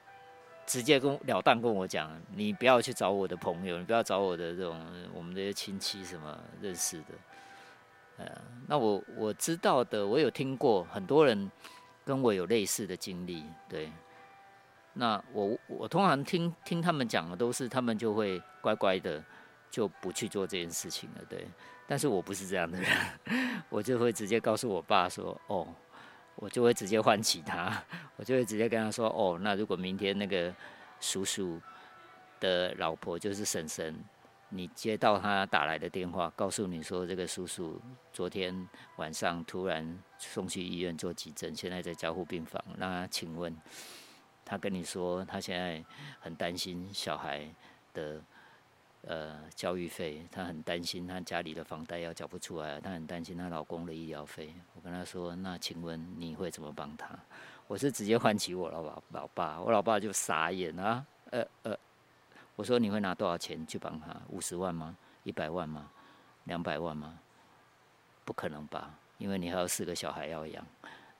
[0.69, 4.77] 直接跟了当跟我讲，你不要去找我的朋友，你不要找我的这种
[5.13, 7.05] 我们这些亲戚什么认识的。
[8.17, 11.49] 呃，那我我知道的，我有听过很多人
[12.03, 13.89] 跟我有类似的经历，对。
[14.91, 19.23] 那我我通常听听他们讲的都是，他们就会乖乖的
[19.71, 21.47] 就不去做这件事情了，对。
[21.87, 22.91] 但是我不是这样的人，
[23.69, 25.65] 我就会直接告诉我爸说，哦。
[26.37, 27.83] 我就会直接唤起他，
[28.15, 30.53] 我就会直接跟他说：“哦，那如果明天那个
[31.01, 31.59] 叔叔
[32.39, 33.93] 的老婆就是婶婶，
[34.49, 37.81] 你接到他打来的电话，告诉你说这个叔叔
[38.13, 42.63] 昨天晚上突然送去医院做急诊，现在在交护病房。
[42.77, 43.55] 那请问
[44.45, 45.83] 他跟你说他现在
[46.19, 47.45] 很担心小孩
[47.93, 48.21] 的。”
[49.03, 54.53] 呃，教育费，她很担心，她家里的房贷要缴不出来，她很担心她老公的医疗费。
[54.75, 57.17] 我跟她说，那请问你会怎么帮她？
[57.67, 61.77] 我是直接唤起我老爸，老爸，我老爸就傻眼啊，呃呃，
[62.55, 64.15] 我说你会拿多少钱去帮她？
[64.29, 64.95] 五十万吗？
[65.23, 65.89] 一百万吗？
[66.45, 67.19] 两百万吗？
[68.25, 70.65] 不可能吧，因为你还有四个小孩要养。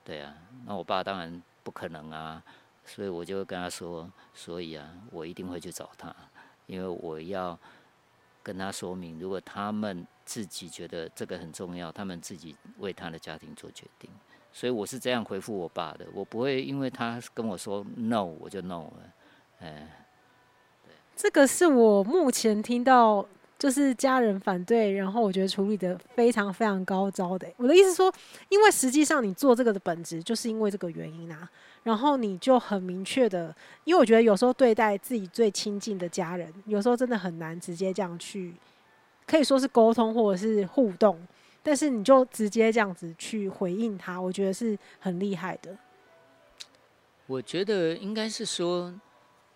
[0.04, 0.34] 对啊，
[0.66, 2.42] 那我爸当然不可能啊，
[2.84, 6.14] 所以我就跟他说，所以啊，我一定会去找他，
[6.68, 7.58] 因为我要。
[8.40, 14.08] 跟他说明，如果他们自己觉得这个很重要，他们自己为他的家庭做决定。
[14.54, 19.12] 所以我是这样回复我爸的，我不会因为他跟我说 no 我就 no 了。
[19.58, 20.06] 哎，
[20.82, 23.26] 对，这个是我目前听到
[23.58, 27.46] 就是家人反对，然后我觉得处理得非常非常高招的。
[27.58, 28.10] 我的意思说，
[28.48, 31.50] 因为实际上你做这个的本质就是因为这个原因啊。
[31.88, 38.54] 然后你就很明确的，因为我觉得有时候对待自己最亲近的家人，有时候真的很难直接这样去，
[39.26, 41.18] 可以说是沟通或者是互动，
[41.62, 45.74] 但是你就直接这样子去回应他，我觉得是很厉害的。
[47.26, 48.94] 我觉得应该是说，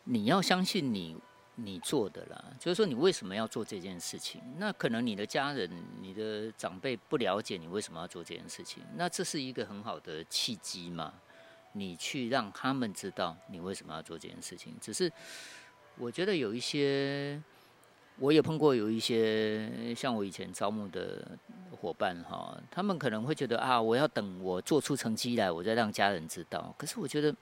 [0.04, 1.14] 你要相信你
[1.56, 4.40] 你做的啦，就是说你为什么要做这件事情？
[4.56, 11.12] 那可能你的家人、你的长辈不了解你为什么要做这件事情，那这是一个很好的契机嘛。
[11.72, 14.74] 你去让他们知道你为什么要做这件事情。
[14.80, 15.11] 只是
[15.96, 17.40] 我觉得有一些，
[18.18, 21.26] 我也碰过有一些像我以前招募的
[21.70, 26.74] 伙伴哈，他们可能会觉得啊，我要等我做出成绩来，我再让家人知道。
[26.76, 27.35] 可是我觉得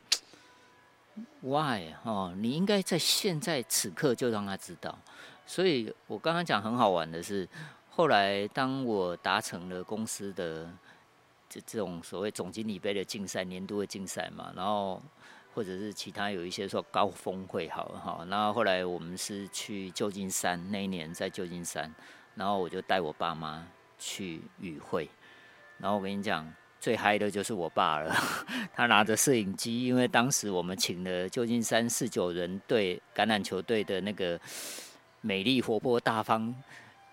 [1.41, 2.33] ，why 哦？
[2.37, 4.97] 你应该在现在此刻就让他知道。
[5.47, 7.49] 所以我刚刚讲很好玩的是，
[7.89, 10.71] 后来当我达成了公司的。
[11.51, 15.03] 这这种所谓总经理杯的竞赛、年度的竞赛嘛，然后
[15.53, 21.93] 或者是其他有一些说高峰会好了哈，然后后来我们是去旧金山，那一年在旧金山，
[22.37, 23.67] 然后我就带我爸妈
[23.99, 25.11] 去与会，
[25.79, 26.49] 然后我跟你讲，
[26.79, 28.15] 最嗨的就是我爸了，
[28.73, 34.41] 他拿着摄影机，因为当时我们请了旧金山四九人队橄榄球队的那个
[35.21, 36.55] 美丽活泼大方，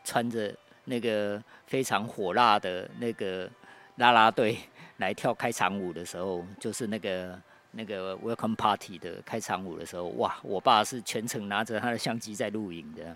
[0.03, 3.49] 穿着那个非常火辣的那个。
[3.97, 4.57] 啦啦队
[4.97, 7.39] 来跳开场舞的时候，就是那个
[7.71, 10.37] 那个 Welcome Party 的开场舞的时候，哇！
[10.43, 13.15] 我爸是全程拿着他的相机在录影的，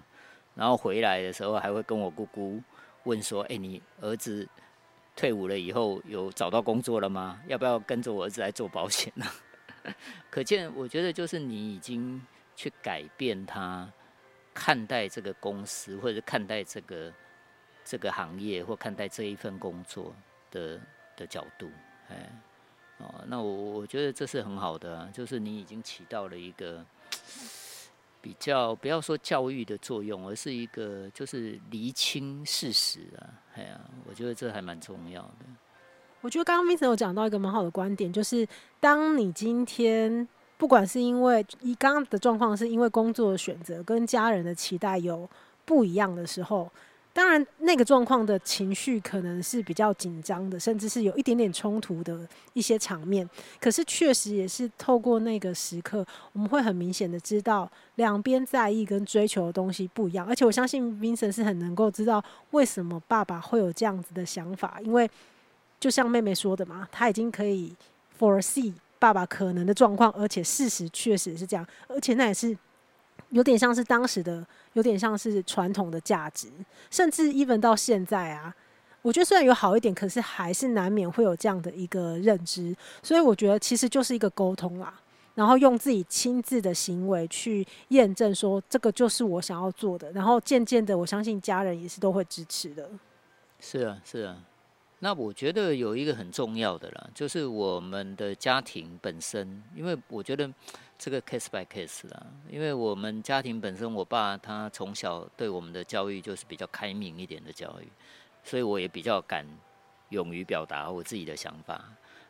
[0.55, 2.61] 然后回来的时候还会跟我姑姑
[3.03, 4.47] 问说：“哎，你儿子
[5.15, 7.39] 退伍了以后有找到工作了吗？
[7.47, 9.25] 要不要跟着我儿子来做保险呢？”
[10.29, 12.21] 可见，我觉得就是你已经
[12.55, 13.91] 去改变他
[14.53, 17.11] 看待这个公司，或者是看待这个
[17.83, 20.13] 这个行业，或看待这一份工作
[20.51, 20.79] 的
[21.17, 21.71] 的角度，
[22.09, 22.31] 哎，
[22.99, 26.85] 哦，那我我觉得这是很好的啊，就是你已经起到了一个。
[28.23, 35.45] 比较不要说教育的作用，而是一个就是厘清事实啊，哎呀，我觉得这还蛮重要的。
[36.21, 38.47] 我觉得刚刚 Vincent 有讲到一个蛮好的观点，就是
[38.79, 40.27] 当你今天
[40.59, 45.27] 不管是因为你刚刚的状况是因为工作的选择跟家人的期待有
[45.65, 46.71] 不一样的时候。
[47.13, 53.29] 当然，那个状况的情绪可能是比较紧张的，甚至是有一点点冲突的一些场面。
[53.59, 60.25] 可是，确实也是透过那个时刻，我们会很明显的知道两边在意跟追求的东西不一样。
[60.25, 65.09] 而且，我相信 Vincent 是很能够知道为什么爸爸会有这样子的想法，因为
[65.81, 67.73] 就像妹妹说的嘛，他已经可以
[68.17, 72.57] foresee 爸爸可能的状况，而且事实确实是这样，而且那也是。
[73.31, 76.49] 有点像是当时的，有点像是传统的价值，
[76.89, 78.53] 甚至 even 到现在啊，
[79.01, 82.75] 我觉得虽然有好一点，可是还是难免会有这样的一个认知。
[83.01, 84.93] 所以我觉得其实就是一个沟通啦，
[85.33, 92.89] 然后用自己亲自的行为去验证说这个就是我想要做的，然后渐渐的，我相信家人也是都会支持的。
[93.59, 94.37] 是啊，是啊。
[95.03, 100.47] 那我觉得有一个很重要的啦，就是我们的家庭本身，因为我觉得
[101.01, 107.87] 这个 case by case 啦，因为我们家庭本身，我爸他从小对我们的教育就是比较开明一点的教育，
[108.43, 109.43] 所以我也比较敢
[110.09, 111.83] 勇于表达我自己的想法。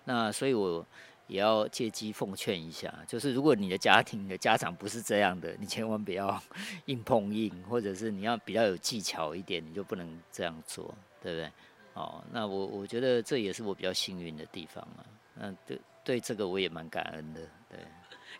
[0.05, 0.85] 那所以我
[1.27, 6.41] 也要借机奉劝一下，就是如果你的家庭的家长不是这样的，你千万不要
[6.87, 11.51] 硬碰硬，或者是你要比较有技巧一点，你就不能这样做，对不对？
[11.95, 15.03] 哦，那我我觉得这也是我比较幸运的地方啊。
[15.35, 17.77] 那对对这个我也蛮感恩的，对。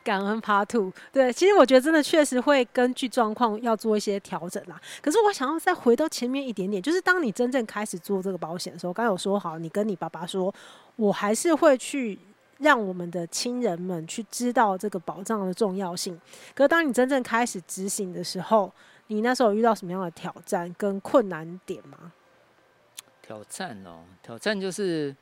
[0.04, 4.80] 感恩 Part Two，对，其实我觉得真的确实会根据状况要做一些调整啦。
[5.02, 10.54] 可是我想要再回到前面一点点，就是当你真正开始做这个保险的时候，刚刚有说好，你跟你爸爸说，
[10.96, 12.18] 我还是会去
[12.58, 16.20] 让我们的亲人们去知道这个保障的重要性。
[16.56, 18.72] 可是当你真正开始执行的时候，
[19.08, 22.12] 你那时候有遇到什么样的挑战跟困难点吗？
[23.22, 25.16] 挑战哦，挑战就是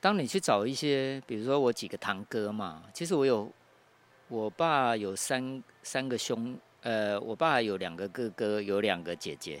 [0.00, 3.50] 当你去找一些，比如说我几个堂哥嘛，其实我有，
[4.28, 9.58] 我爸有三三个兄，呃，我爸有两个哥哥，有两个姐姐，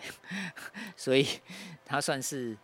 [0.94, 1.26] 所以
[1.86, 2.56] 他算是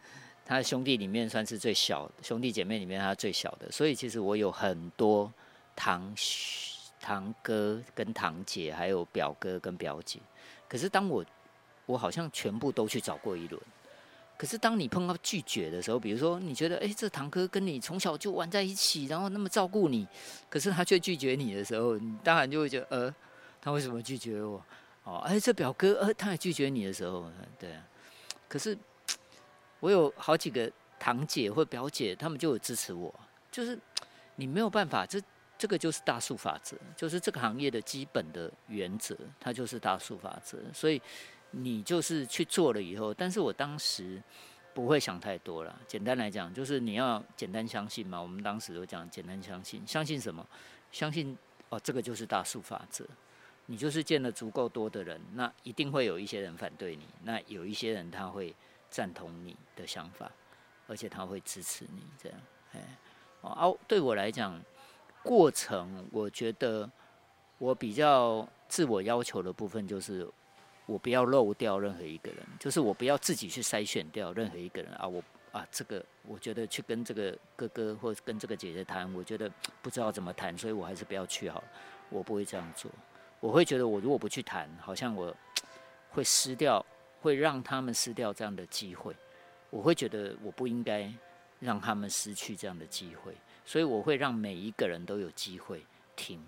[0.45, 5.33] 他兄弟里面算是最小，兄弟姐妹里面他最小的，所以其实我有很多
[5.75, 6.15] 堂
[7.01, 10.21] 堂哥跟堂姐，还有表哥跟表姐，
[10.69, 11.25] 可是当我
[11.87, 13.61] 我好像全部都去找过一轮。
[14.45, 20.07] 可是当你碰到拒绝的时候，比如说你觉得，哎，这堂哥跟你从小就玩在一起，然后那么照顾你，
[20.51, 23.15] 可是他却拒绝你的时候，你当然就会觉得，呃，
[23.59, 24.63] 他为什么拒绝我？
[25.05, 27.27] 哦，哎，这表哥，呃，他也拒绝你的时候，
[27.59, 27.83] 对啊。
[28.47, 28.77] 可是
[29.81, 30.71] 我有好几个
[31.01, 33.19] 堂姐或表姐，他们就有支持我，
[33.51, 33.79] 就是
[34.37, 35.19] 你没有办法，这
[35.57, 41.01] 这个就是大数法则，就是这个行业的基本的原则，它就是大数法则，所以。
[41.57, 44.23] 你就是去做了以后，但是我当时
[44.73, 45.81] 不会想太多了。
[45.87, 48.21] 简单来讲，就是你要简单相信嘛。
[48.21, 50.45] 我们当时都讲简单相信，相信什么？
[50.91, 51.37] 相信
[51.69, 53.07] 哦，这个就是大数法则。
[53.67, 58.55] 你就是见了足够多的人，那一定会有一些人反对你，那有一些人他会
[58.91, 60.31] 赞同你的想法，
[60.87, 62.39] 而且他会支持你这样。
[62.73, 62.81] 哎，
[63.41, 64.61] 哦，对我来讲，
[65.23, 66.91] 过程我觉得
[67.59, 70.29] 我比较自我要求的部分就是。
[70.87, 75.07] 我不要漏掉任何一个人，就是我不要自己去筛选掉任何一个人啊！
[75.07, 75.23] 我
[75.53, 81.65] 啊，这个我觉得去跟这个哥哥或者跟这个姐姐谈，我觉得不知道怎么谈，所以我还是不要去好了。
[82.11, 82.91] 我不会这样做，
[83.41, 85.35] 我会觉得我如果不去谈，好像我
[86.11, 86.85] 会失掉，
[87.21, 89.15] 会让他们失掉这样的机会。
[89.71, 91.11] 我会觉得我不应该
[91.61, 96.45] 让他们失去这样的机会，所以我会让每一个人都有机会听。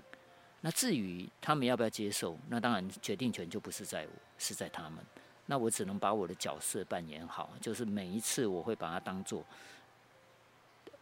[0.62, 4.98] 那至于他们要不要接受，那当然决定权就不是在我，是在他们。
[5.46, 9.44] 那我只能把我的角色扮演好，就是每一次我会把它当做，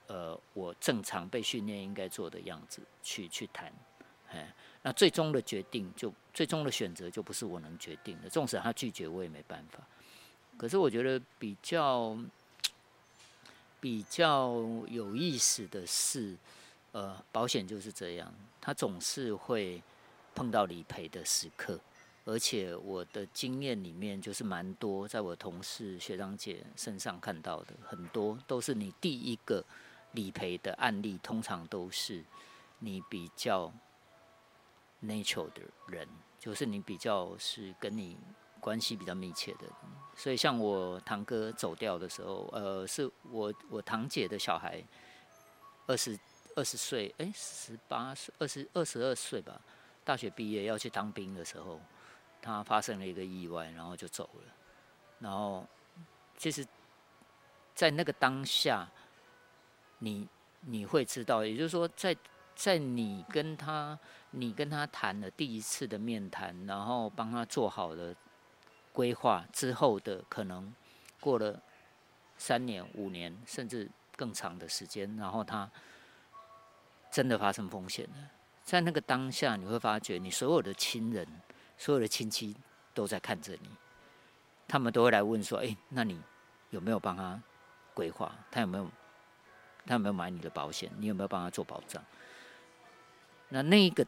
[0.09, 3.72] 呃，我正常被训练应该做的样子去去谈。
[4.30, 4.52] 哎，
[4.82, 9.78] 那最终的决定就最终的选择就不是我能决定的，纵使他拒绝我也没办法。
[10.59, 12.18] 可是我觉得比较
[13.80, 14.52] 比较
[14.88, 16.36] 有意思的是。
[16.95, 19.82] 呃，保险就是这样，它总是会
[20.32, 21.78] 碰到理赔的时刻。
[22.24, 29.62] 而且我的经验里面就是蛮多，在我同事学长姐身上看到的很多都是你第一个
[30.12, 32.24] 理赔的案例，通常都是
[32.78, 33.72] 你比较
[35.03, 38.16] natural 的人，就是你比较是跟你
[38.61, 39.66] 关系比较密切的。
[40.16, 44.82] 所以像我堂哥走掉的时候，呃，是我我堂姐的小孩，
[45.88, 46.16] 二十
[46.55, 49.61] 二十岁，哎，十八岁，二十二十二岁吧，
[50.05, 51.80] 大学毕业要去当兵的时候。
[52.46, 54.55] 他发生了一个意外，然后就走了。
[55.18, 55.66] 然后，
[56.36, 56.62] 其实，
[57.74, 58.86] 在那个当下，
[60.00, 60.28] 你
[60.61, 62.14] 你会知道，也就是说，在
[62.55, 63.98] 在你跟他
[64.30, 68.14] 你跟他谈了第一次的面谈，然后帮他做好了
[68.92, 70.70] 规划之后的，可能
[71.20, 71.59] 过了
[72.36, 75.70] 三年、五年，甚至更长的时间，然后他
[77.15, 78.31] 真的发生风险了。
[78.65, 81.25] 在那个当下，你会发觉，你所有的亲人。
[81.77, 82.57] 所有的亲戚
[82.95, 83.69] 都在看着你，
[84.69, 86.21] 他们都会来问说：“哎，那你
[86.71, 87.41] 有没有帮他
[87.93, 88.33] 规划？
[88.49, 88.89] 他有没有
[89.85, 90.89] 他有没有买你的保险？
[90.99, 92.03] 你有没有帮他做保障？”
[93.51, 94.07] 那那一个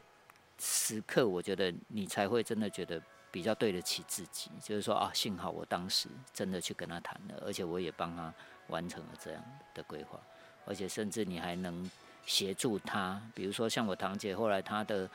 [0.57, 8.33] 时刻，我觉得你才会真的觉得比较对得起自己，就是说啊，幸好我当时真的去跟他谈了，而且我也帮他
[8.67, 9.43] 完成了这样
[9.73, 10.17] 的规划，
[10.65, 11.91] 而且甚至你还能
[12.27, 15.09] 协助他，比如说像我堂姐后来她的。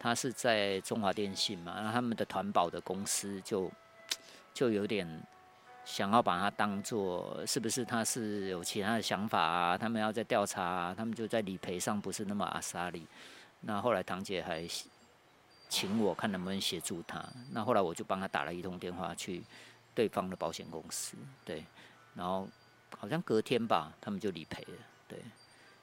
[0.00, 3.68] 她是在中华电信嘛，那他们的团保的公司就
[4.54, 5.04] 就有点
[5.84, 9.76] 想要把他当做是不是他是有其他的想法啊？
[9.76, 13.08] 他们要在调查啊，他们就在理赔上不是那么阿莎利。
[13.62, 14.64] 那后来堂姐还
[15.68, 17.20] 请我看能不能协助他。
[17.50, 19.42] 那后来我就帮他打了一通电话去
[19.96, 21.64] 对方的保险公司，对，
[22.14, 22.48] 然后
[22.96, 24.78] 好像隔天吧，他们就理赔了。
[25.08, 25.18] 对，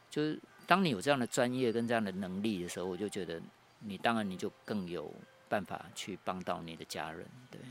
[0.09, 3.41] 就是当你有这样的专业跟这样的能力的时候，我就觉得。
[3.87, 5.13] 你当然你就更有
[5.47, 7.61] 办法去帮到你的家人，对，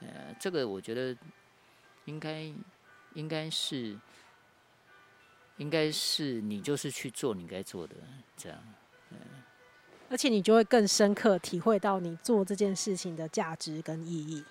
[0.00, 1.16] 呃，这个我觉得
[2.04, 2.52] 应该
[3.14, 3.98] 应该是
[5.56, 7.96] 应该是你就是去做你该做的，
[8.36, 8.58] 这样，
[9.10, 9.16] 嗯，
[10.10, 14.44] 而且你就会更深刻体会到你做这件事情的价值跟意义。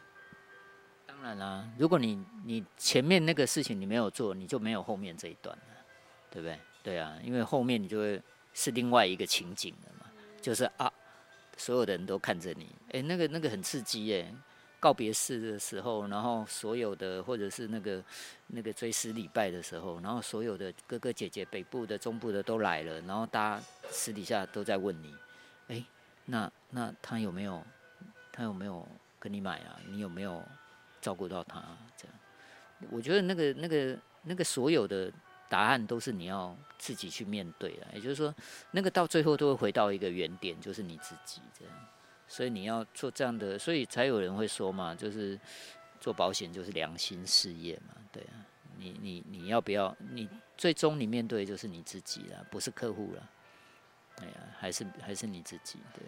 [1.05, 5.63] 当然啦，如果你你前面那个事情你没有做，你就没有后面这一段了，
[6.30, 6.59] 对不对？
[6.84, 8.21] 对啊，因为后面你就会
[8.53, 10.11] 是另外一个情景了嘛。
[10.41, 10.91] 就是啊，
[11.55, 14.34] 所有的人都看着你，哎、那个那个很刺激耶。
[14.79, 18.03] 告别式的时候，然后所有的或者是那个
[18.47, 25.13] 那个追思礼拜的时候，然后所有的哥哥姐姐、北部的、中部的都来了，然后大家私底下都在问你，
[25.67, 25.86] 哎、
[26.25, 27.63] 那那他有没有
[28.32, 28.84] 他有没有
[29.19, 29.79] 跟你买啊？
[29.88, 30.43] 你有没有
[30.99, 31.63] 照顾到他？
[31.95, 32.17] 这样，
[32.89, 35.13] 我觉得那个那个那个所有的。
[35.51, 38.33] 答案都是你要自己去面对的，也就是说，
[38.71, 41.73] 那个到最后都会回到一个原点，就是你自己这样。
[42.25, 45.37] 所以你要做这样的，所以才有人会说嘛，就是
[45.99, 48.47] 做保险就是良心事业嘛，对啊。
[48.77, 49.93] 你你你要不要？
[50.13, 53.29] 你最终你面对的就是你自己了，不是客户了。
[54.21, 56.01] 哎呀，还是还是你自己对。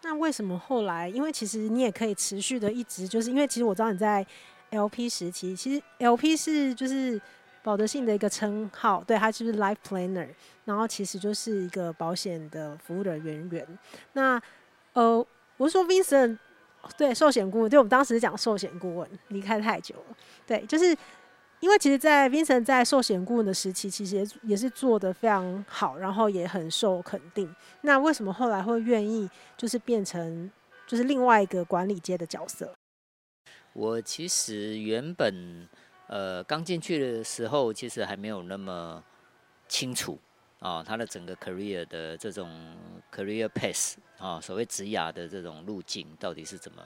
[0.00, 1.10] 那为什么后来？
[1.10, 4.26] 因为其实你也可以持续的一直，就是因为其实我知道你在
[4.70, 7.20] LP 时期，其实 LP 是就是。
[7.68, 10.26] 保德信的一个称号，对，他就是 Life Planner，
[10.64, 13.78] 然后其实就是一个保险的服务的人员。
[14.14, 14.40] 那
[14.94, 15.22] 呃，
[15.58, 16.38] 我是说 Vincent，
[16.96, 20.16] 对，寿险顾问，对，我们当时讲寿险顾问，离开太久了，
[20.46, 20.96] 对，就是
[21.60, 27.54] 因为其实，在 Vincent 在寿险顾问的时期，其实也也是做得非常好，然后也很受肯定。
[27.82, 30.50] 那为什么后来会愿意就是变成
[30.86, 32.72] 就是另外一个管理阶的角色？
[33.74, 35.68] 我其实原本。
[36.08, 39.04] 呃，刚进去的时候，其实还没有那么
[39.68, 40.18] 清楚
[40.58, 42.50] 啊，他的整个 career 的这种
[43.12, 46.82] career path 啊，所谓职涯的这种路径到底是怎么？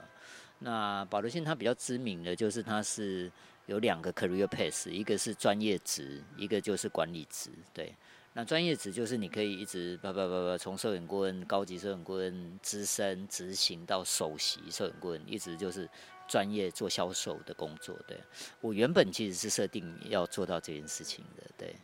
[0.59, 3.31] 那保德信他比较知名的就是他是
[3.65, 7.49] 有两个 career path，一个是专业职，一个就是管理职。
[7.73, 7.95] 对，
[8.33, 15.89] 那专业职就是你可以一直叭叭叭叭从摄影顾问、高级摄影顾问、资深执行到首席摄影顾问，一直就是。
[16.27, 18.17] 专业做销售的工作，对，
[18.61, 21.75] 我原本其实是设定要做到这件事情的，对。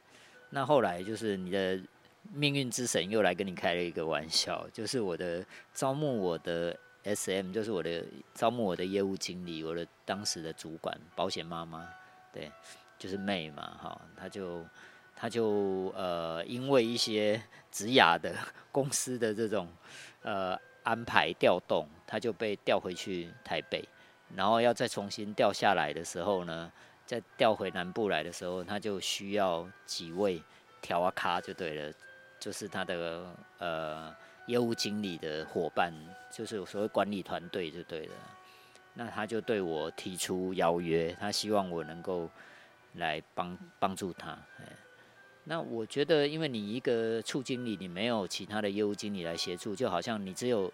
[0.49, 1.79] 那后来就是你的
[2.33, 11.87] 命运之神又来跟你开了一个玩笑，就是我的招募我的 SM，就是我的招募我的业务经理，我的当时的主管保险妈妈，
[12.33, 12.51] 对，
[12.97, 14.65] 就是妹嘛，哈，他就
[15.15, 17.39] 他就呃因为一些
[17.71, 18.33] 职涯的
[18.71, 19.67] 公司的这种
[20.23, 23.87] 呃安排调动，他就被调回去台北。
[24.35, 26.71] 然后要再重新调下来的时候呢，
[27.05, 30.41] 再调回南部来的时候，他就需要几位
[30.81, 31.93] 调啊卡就对了，
[32.39, 33.25] 就是他的
[33.57, 34.15] 呃
[34.47, 35.93] 业务经理的伙伴，
[36.31, 38.13] 就是所谓管理团队就对了。
[38.93, 42.29] 那他就对我提出邀约，他希望我能够
[42.95, 44.37] 来帮帮助他。
[45.45, 50.71] 那我觉得，因为你一个处经理，你没有其他的业务经理来协助，就好像你只有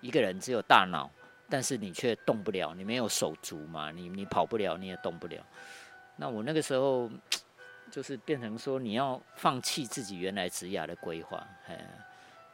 [0.00, 1.08] 一个人，只有大脑，
[1.48, 5.44] 但是你却动不了，你没有手足嘛，你你跑不了，你也动不了。
[6.16, 7.10] 那我那个时候
[7.90, 11.46] 就是变成说，你要放弃自己原来职涯的规划。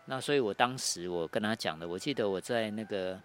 [0.05, 3.21] 那所以我当时我跟他讲的，我记得我在那个。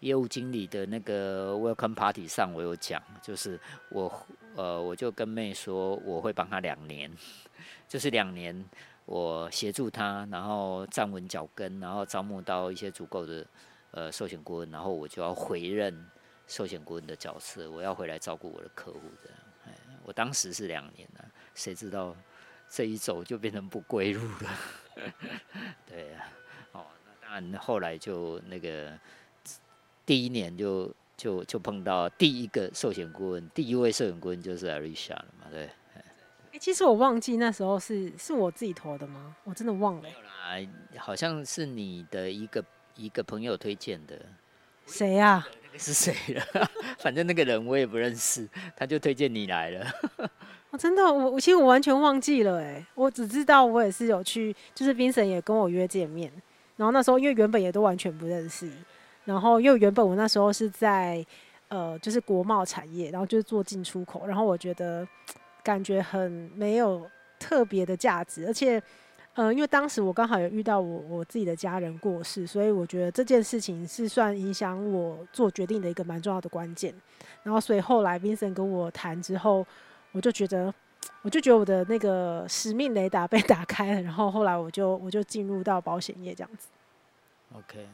[0.00, 3.58] 业务经理的那个 welcome party 上，我有讲，就是
[3.90, 7.12] 我呃，我就跟妹说，我会帮他两年，
[7.88, 8.64] 就是两年，
[9.06, 13.44] 我协助他，然后站稳脚跟，然后招募到一些足够的
[13.92, 16.06] 呃寿险顾问，然后我就要回任
[16.46, 19.38] 寿险顾问的角色，我要回来照顾我的客户这样。
[19.66, 19.72] 哎，
[20.04, 21.24] 我当时是两年了，
[21.54, 22.14] 谁知道
[22.68, 24.50] 这一走就变成不归路了？
[25.86, 26.32] 对啊，
[26.72, 28.98] 哦，那当然后来就那个。
[30.06, 35.64] 第一年就就就碰到第一个寿险顾问，第一位寿险顾问就是 Alicia 了嘛，对。
[35.94, 36.04] 哎、
[36.52, 39.36] 欸，其实我忘记那时候是是我自己投的吗？
[39.44, 40.00] 我真的忘了。
[40.00, 42.64] 没有啦，好像是你的一个
[42.98, 44.14] 一个朋友推荐的。
[44.86, 45.48] 谁呀、啊？
[45.64, 46.70] 那个是谁了？
[47.00, 48.46] 反正那个人我也不认识，
[48.76, 49.86] 他就推荐你来了。
[50.70, 56.30] 我真的，我我其实我完全忘记了，哎，我只知道我也是有去，就是 Vincent 也跟我约见面，
[56.76, 58.70] 然后那时候因为原本也都完全不认识。
[59.24, 61.22] 然后，因为原本我那时候是在，
[61.68, 65.06] 呃，就是国贸产业，然后就是做进出口，然后我觉得
[65.62, 67.06] 感觉很没有
[67.38, 68.82] 特别的价值，而且，
[69.38, 76.92] 呃，因为当时我刚好有遇到我我自己的家人过世，所以我觉得这件事情是算影响我做决定的一个蛮重要的关键。
[77.44, 79.64] 然后，所以后来 Vincent 跟我谈之后，
[80.10, 80.74] 我就觉得，
[81.22, 86.66] 我就觉得我的那个使命雷达 被打开了，然后后来我就我就进入到保险业这样子。
[87.52, 87.86] OK。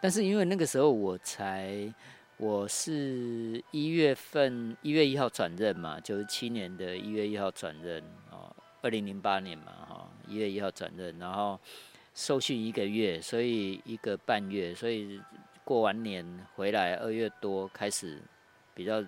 [0.00, 1.92] 但是因为那个时候我才，
[2.36, 11.58] 我是一月份一月一号转任嘛，九十七年的一月一号转任哦，二零零八年嘛哈，一月一号转任，然后
[12.14, 15.20] 受训一个月，所以一个半月，所以
[15.64, 18.20] 过完年回来二月多开始
[18.74, 19.04] 比较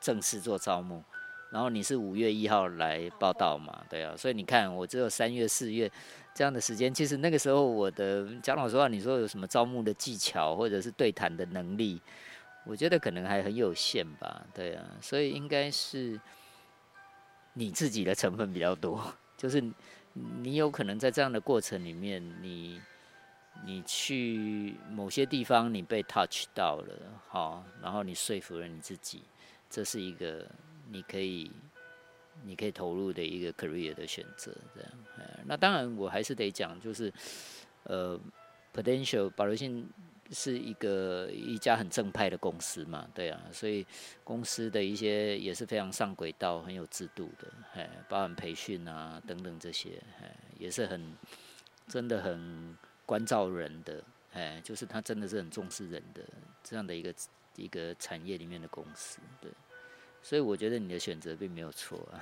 [0.00, 1.02] 正式做招募，
[1.50, 5.90] 然后你是五月一号来报到嘛，对啊，所以你看我只有三月四月。
[6.34, 11.98] 这样的时间，其实那个时候我的讲老实话，你说有什么招募的技巧，或者是对谈的能力，
[12.66, 14.44] 我觉得可能还很有限吧。
[14.52, 16.20] 对啊，所以应该是
[17.54, 19.02] 你自己的成分比较多，
[19.38, 19.64] 就是
[20.42, 22.80] 你有可能在这样的过程里面，你
[23.64, 26.94] 你去某些地方你被 touch 到了，
[27.28, 29.22] 好，然后你说服了你自己，
[29.68, 30.48] 这是一个
[30.90, 31.50] 你可以。
[32.44, 34.90] 你可以投入的一个 career 的选择，这样。
[35.46, 37.10] 那当然，我还是得讲，就是
[37.84, 38.20] 呃
[38.74, 39.88] ，potential 保留性
[40.30, 43.86] 是一个一家很正派的公司嘛，对啊，所以
[44.24, 51.14] 公司的一些也是非常上轨道、很有制度的，哎，包含培训啊等等这些，哎，也是很
[51.86, 54.02] 真的很关照人的，
[54.32, 56.22] 哎，就是他真的是很重视人的
[56.64, 57.14] 这样的一个
[57.56, 59.50] 一个产业里面的公司，对。
[60.28, 62.18] 所以我觉得你的选择并没有错啊。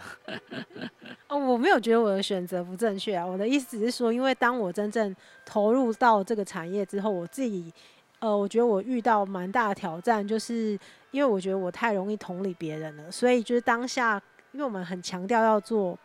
[1.28, 3.24] 哦，我没有觉得我的选择不正确啊。
[3.24, 7.72] 我的意思只是说，因为当我真正投入到这个产业之后，我自己，
[8.18, 10.78] 呃，我觉得我遇到蛮大的挑战，就是
[11.12, 13.10] 因为我觉得我太容易同理别人了。
[13.10, 15.98] 所以就是当下，因为我们很强调要做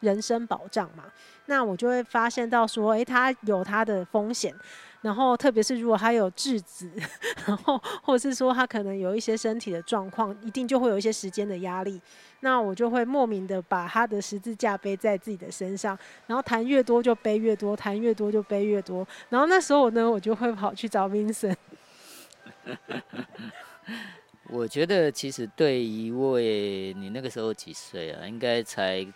[0.00, 1.04] 人身保障嘛，
[1.44, 4.52] 那我就会发现到说，诶，他有他的风险。
[5.06, 6.90] 然后，特别是如果他有质子，
[7.46, 12.00] 然后或者是说他可能有一些身体的状况，一定就会有一些时间的压力。
[12.40, 15.96] 那我就会莫名的把他的十字架背在自己的身上，
[16.26, 19.06] 然后谈越多就背越多，谈越多就背越多。
[19.28, 21.54] 然后那时候呢，我就会跑去找 Vincent。
[24.50, 28.26] 我觉得其实对一位你那个时候几岁啊？
[28.26, 29.06] 应该才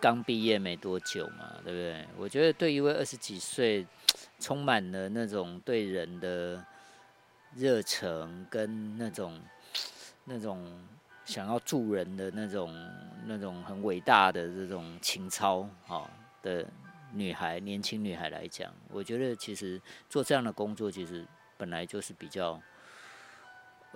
[0.00, 2.06] 刚毕业没多久嘛，对不对？
[2.16, 3.84] 我觉得对一位二十几岁。
[4.38, 6.64] 充满了那种对人的
[7.54, 9.40] 热忱，跟那种
[10.24, 10.66] 那种
[11.24, 12.74] 想要助人的那种
[13.26, 16.08] 那种很伟大的这种情操，哈
[16.42, 16.66] 的
[17.12, 22.60] 女孩，年轻女孩来讲，我觉得其实做这样的工作，其实本来就是比较，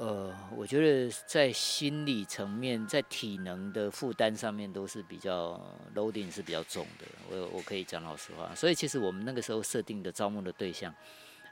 [0.01, 5.61] 呃，我觉得在心理层面，在体能的负担上面都是比较
[5.94, 7.05] loading 是比较重的。
[7.28, 10.94] 我我可以讲老实话，所以其实我们那个时候设定的招募的对象，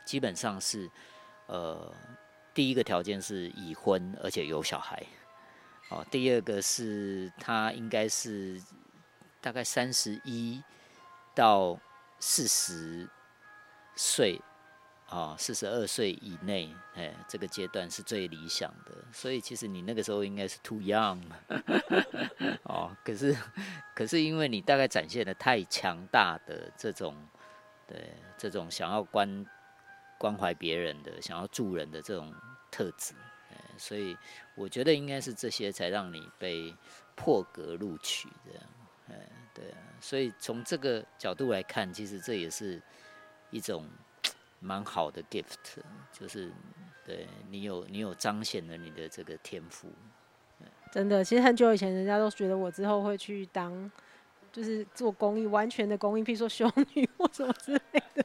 [0.06, 0.90] 基本上是，
[1.44, 1.94] 呃，
[2.54, 5.06] 第一个条件是已婚而且有小孩，
[5.90, 8.58] 哦，第二个是他应该是
[9.42, 10.62] 大概三十一
[11.34, 11.78] 到
[12.18, 13.06] 四十
[13.94, 14.40] 岁
[15.08, 18.92] 啊，四十二岁以内，哎，这个阶段是最理想的。
[19.10, 21.18] 所以其实你那个时候应该是 too young，
[22.64, 23.34] 哦，可是
[23.94, 27.16] 可是因为你大概展现的太强大的这种，
[27.86, 29.46] 对，这种想要关
[30.18, 32.30] 关怀别人的、想要助人的这种
[32.70, 33.14] 特质，
[33.50, 34.14] 哎，所以
[34.54, 36.74] 我觉得应该是这些才让你被
[37.14, 38.60] 破格录取的，
[39.08, 39.14] 哎，
[39.54, 39.78] 对啊。
[40.02, 42.82] 所以从这个角度来看，其实这也是
[43.48, 43.88] 一种。
[44.60, 45.78] 蛮好的 gift，
[46.12, 46.50] 就是
[47.04, 49.90] 对你有你有彰显了你的这个天赋。
[50.90, 53.90] 真的，其实很久以前，人家都觉得我之后会去当，
[54.50, 58.24] 就是做公益，完全的公益，譬如说修女或什么之类的。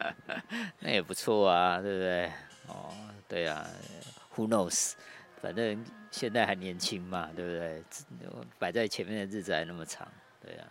[0.80, 2.26] 那也不错啊，对不对？
[2.68, 2.92] 哦，
[3.26, 3.66] 对啊
[4.34, 4.92] ，Who knows？
[5.40, 7.82] 反正现在还年轻嘛，对不对？
[8.58, 10.06] 摆在前面的日子还那么长，
[10.40, 10.68] 对啊。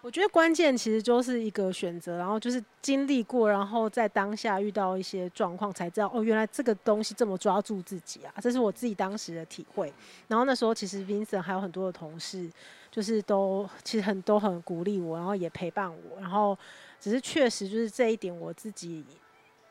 [0.00, 8.32] 我觉得关键其实就是一个选择，然后就是经历过，然后在当下遇到一些状况，才知道哦，原来这个东西这么抓住自己啊！
[8.40, 9.92] 这是我自己当时的体会。
[10.28, 12.48] 然后那时候其实 Vincent 还有很多的同事，
[12.90, 16.20] 就是都其实很都很鼓励我，然后也陪伴我。
[16.20, 16.56] 然后
[17.00, 19.04] 只是确实就是这一点我自己。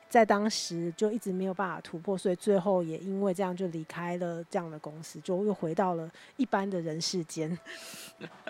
[0.10, 7.58] 在当时就一直没有办法突破，所以最后也因为这样就离开了这样的公司，就又回到了一般的人世间，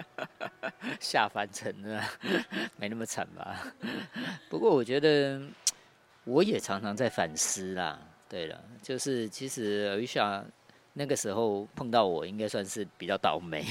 [1.01, 2.07] 下凡尘啊，
[2.77, 3.73] 没那么惨吧？
[4.49, 5.41] 不过我觉得
[6.25, 7.99] 我也常常在反思啦。
[8.29, 10.43] 对了，就是其实 Arisha
[10.93, 13.65] 那个时候碰到我，应该算是比较倒霉，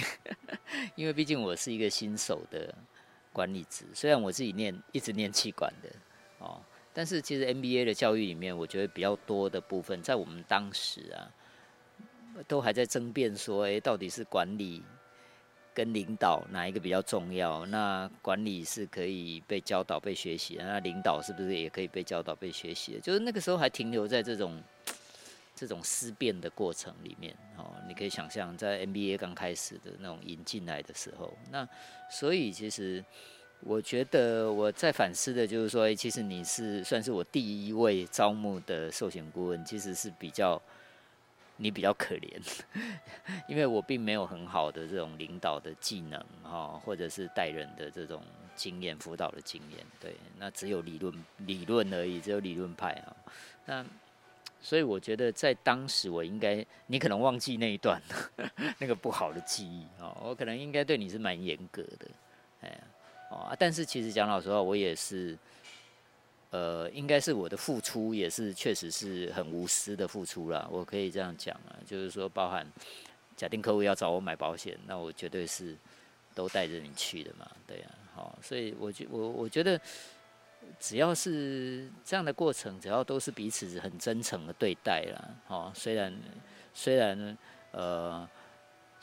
[0.97, 2.75] 因为毕竟我是一个新手的
[3.33, 5.89] 管理职，虽然我自己念一直念气管的
[6.39, 6.61] 哦。
[6.97, 11.29] 但是其实 MBA 的教育里面，我觉得比较多的部分，在我们当时啊，
[12.49, 14.83] 都还在争辩说，哎，到底是管理
[15.75, 17.67] 跟领导哪一个比较重要？
[17.67, 22.99] 那管理是可以被教导、被学习，那领导是不是也可以被教导、被学习？
[23.03, 24.59] 就是那个时候还停留在这种
[25.55, 27.37] 这种思辨的过程里面。
[27.59, 31.69] 哦，你可以想象，在 MBA 刚开始的那种引进来的时候，那
[32.11, 33.05] 所以其实。
[33.61, 40.61] 我觉得我在反思的，就是说，其实你是算是我第一位招募的寿险顾问，其实是比较
[41.57, 42.41] 你比较可怜，
[43.49, 48.23] 因为我并没有很好的这种领导的技能哈，或者是带人的这种
[48.55, 53.17] 经验、辅导的经验，对，那只有理论理论而已，只有理论派啊。
[53.65, 53.85] 那
[54.61, 58.01] 所以我觉得在当时，我应该你可能忘记那一段
[58.79, 62.07] 那个不好的记忆啊，我可能应该对你是蛮严格的，
[63.29, 65.37] 哦，但是其实讲老实话，我也是，
[66.51, 70.69] 呃，应该是我的付出也是确实是很无私的付出啦。
[70.71, 72.65] 我可以这样讲啊，就是说，包含
[73.37, 75.77] 假定客户要找我买保险，那我绝对是
[76.35, 77.87] 都带着你去的嘛，对呀。
[78.15, 79.81] 好，所以我觉我我觉得，
[80.79, 85.35] 只要是这样的过程，只要都是彼此很真诚的对待啦。
[85.49, 86.17] 哦，虽然
[86.73, 87.37] 虽然
[87.73, 88.29] 呃。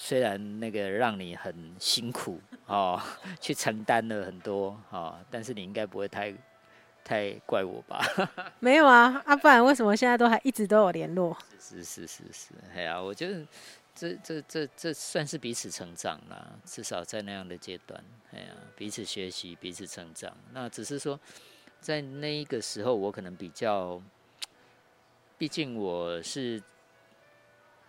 [0.06, 2.38] 虽然那个让你很辛苦
[2.68, 3.02] 哦，
[3.40, 6.34] 去承担了很多哦，但是你应该不会太
[7.06, 8.04] 太怪我吧？
[8.60, 11.38] 没有啊，啊，不然为什么现在都还一直都有联络？
[11.58, 13.48] 是是是是，哎呀，我觉得
[13.96, 20.36] 这这这这算是彼此成长啦，至少在那样的阶段，哎呀，彼此学习，彼此成长。
[20.52, 21.18] 那只是说，
[21.80, 24.02] 在那一个时候，我可能比较，
[25.38, 26.62] 毕竟我是。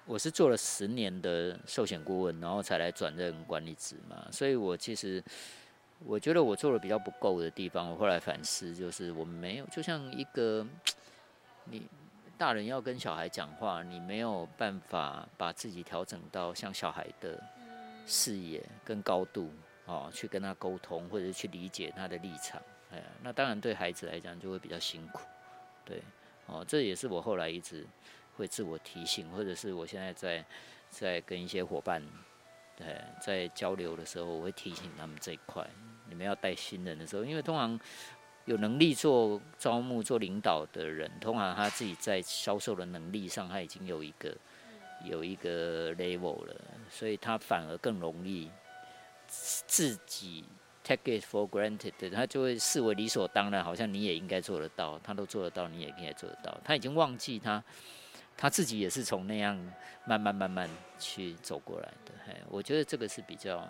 [0.06, 5.22] 我是做了十年的寿险顾问，然后才来转任管理职嘛，所以我其实
[6.04, 10.66] 我觉得我做的比较不够的地方，我后来反思就是我没有，就像一个
[11.64, 11.86] 你
[12.36, 17.42] 大人要跟小孩讲话，你没有办法把自己调整到像小孩的
[18.06, 19.50] 视野跟高度
[19.86, 22.60] 哦，去跟他沟通或者是去理解他的立场，
[22.92, 25.20] 哎呀，那当然对孩子来讲就会比较辛苦，
[25.82, 26.02] 对，
[26.44, 27.86] 哦，这也是我后来一直。
[28.36, 30.44] 会自我提醒，或者是我现在在
[30.90, 32.02] 在跟一些伙伴，
[32.76, 35.66] 对，在交流的时候，我会提醒他们这一块。
[36.08, 37.78] 你们要带新人的时候，因为通常
[38.44, 44.36] 有能力做招募、做领导的人，通常他自己在销售的能力上，他已经有一个
[45.04, 46.54] 有一个 level 了，
[46.90, 48.50] 所以他反而更容易
[49.26, 50.44] 自己
[50.84, 56.56] take it for granted，他就会视为理所当然，好像你也应该做得到，他都做得到，你也应该做得到。
[56.62, 57.64] 他已经忘记他。
[58.36, 59.56] 他自己也是从那样
[60.04, 60.68] 慢慢慢慢
[60.98, 63.66] 去走过来的，嘿，我觉得这个是比较，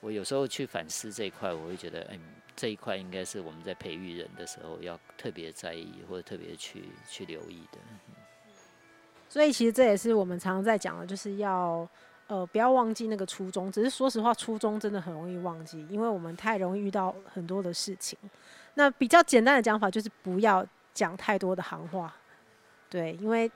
[0.00, 2.20] 我有时候去反思这一块，我会觉得，嗯，
[2.54, 7.78] 这一块应该是我们在培育人的时候要特别在意或者特别去去留意的。
[9.28, 11.88] 所以其实这也是我们常常在讲的，就是要
[12.26, 13.72] 呃不要忘记那个初衷。
[13.72, 18.18] 只是说实话，初衷真的很容易忘记，因为我们太容易遇到很多的事情。
[18.74, 20.64] 那比较简单的讲法就是不要。
[20.94, 22.14] 讲太多的行话，
[22.94, 23.50] 对，因为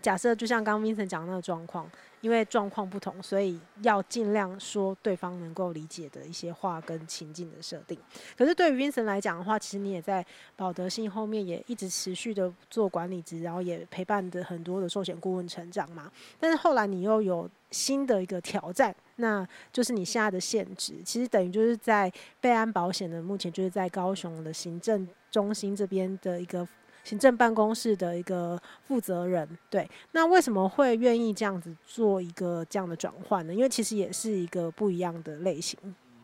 [0.00, 1.86] 假设就像刚刚 Vincent 讲的那个状况。
[2.22, 7.98] 因为状况不同，所以要尽量说对方能够理解的一些话跟情境的设定。
[8.36, 10.22] 可是对于 Vincent 来讲的话，其实你也在
[10.54, 16.12] 保德信后面也一直持续的做管理职，然后也陪伴的很多的寿险顾问成长嘛。
[16.38, 26.68] 但是后来你又有新的一个挑战，那就是你现在的现职，其实等于就是在备安保险的目前就是在高雄的行政中心这边的一个。
[27.02, 33.54] 行政办公室的一个负责人，对，那为什么会愿意这样子做一个这样的转换呢？
[33.54, 35.78] 因为其实也是一个不一样的类型。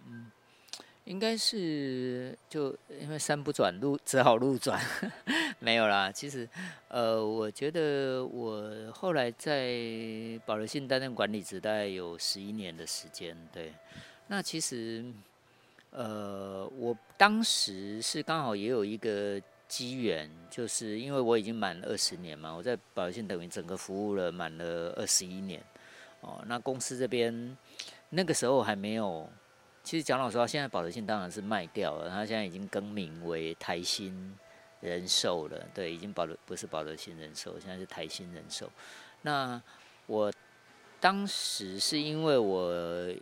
[0.06, 0.30] 嗯，
[1.04, 4.80] 应该是就因为山不转路，只好路转，
[5.58, 6.12] 没有啦。
[6.12, 6.48] 其实，
[6.88, 9.80] 呃，我觉得我后来在
[10.44, 13.36] 保留信担任管理职，大概有十一年的时间。
[13.52, 13.72] 对，
[14.28, 15.04] 那其实，
[15.90, 19.40] 呃，我当时是刚好也有一个。
[19.68, 25.62] 机缘就是因为我已经满二十年嘛，我在保德信等于整个服务了满了二十一年，
[26.20, 27.56] 哦，那公司这边
[28.10, 29.28] 那个时候还没有，
[29.82, 34.34] 其实讲老实话，现在保德信当然是卖掉了，他现在已经更名为台新
[34.80, 38.70] 人寿了，对，已经保德不是保德信人寿，现在是台新人寿。
[39.22, 39.60] 那
[40.06, 40.32] 我
[41.00, 42.70] 当时是因为我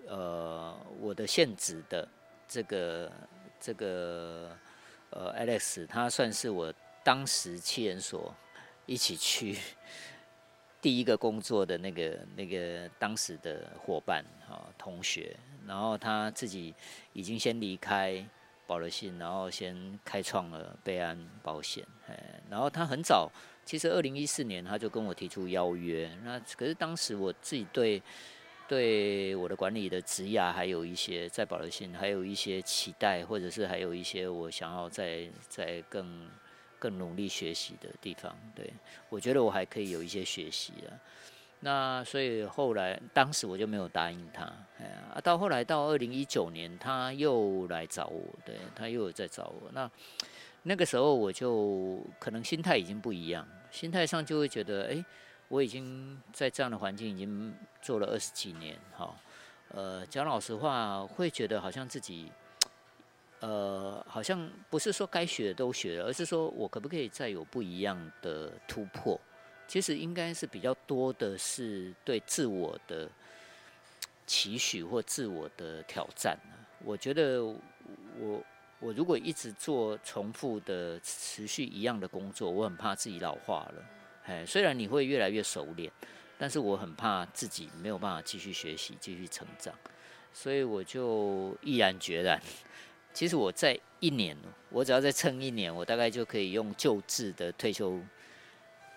[0.08, 2.06] 呃我的现职的
[2.46, 3.10] 这个
[3.58, 4.50] 这个。
[5.14, 8.34] 呃，Alex，他算是我当时七人所
[8.84, 9.56] 一起去
[10.80, 15.36] 第一个工作的那个那个当时的伙伴啊同学，
[15.68, 16.74] 然后他自己
[17.12, 18.26] 已经先离开
[18.66, 22.18] 保德信，然后先开创了备安保险，哎，
[22.50, 23.30] 然后他很早，
[23.64, 28.02] 其实二零一四年他就跟我提出邀约，那可是当时我自己对。
[28.66, 36.26] 对我的管理的职涯，还有一些在保德信，还有一些期待，或者是还有一些我想要再再更
[36.78, 38.34] 更努力学习的地方。
[38.54, 38.72] 对，
[39.10, 40.96] 我觉得我还可以有一些学习啊。
[41.60, 44.44] 那所以后来，当时我就没有答应他。
[44.78, 49.70] 哎呀，啊，到后来到二零一九年，他又来找我，对，他又有在找我。
[49.72, 49.90] 那
[50.62, 55.04] 那个时候我就可能心态已经不一样，心态上就会觉得，哎。
[55.48, 57.54] 我已经在这样的环境已经
[57.84, 59.14] 做了二十几年，哈，
[59.68, 62.32] 呃，讲老实话，会觉得好像自己，
[63.40, 69.20] 呃，好像不是说该学的都学了，而是说我可不可以再有不一样的突破？
[69.68, 73.06] 其实应该是比较多的是对自我的
[74.26, 76.38] 期许或自我的挑战。
[76.82, 78.42] 我觉得我
[78.80, 83.84] 我如果一直做重复的、持续一样的工作，我很怕自己老化了。
[84.26, 85.90] 哎，虽然你会越来越熟练，
[86.44, 89.74] 但是我很怕自己没有办法继续学习、继续成长，
[90.30, 92.38] 所以我就毅然决然。
[93.14, 94.36] 其实我在一年，
[94.68, 97.98] 我只要再撑一年，我大概就可以用旧制的退休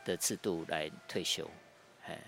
[0.04, 1.50] 的制度来退休。
[2.06, 2.20] 哎，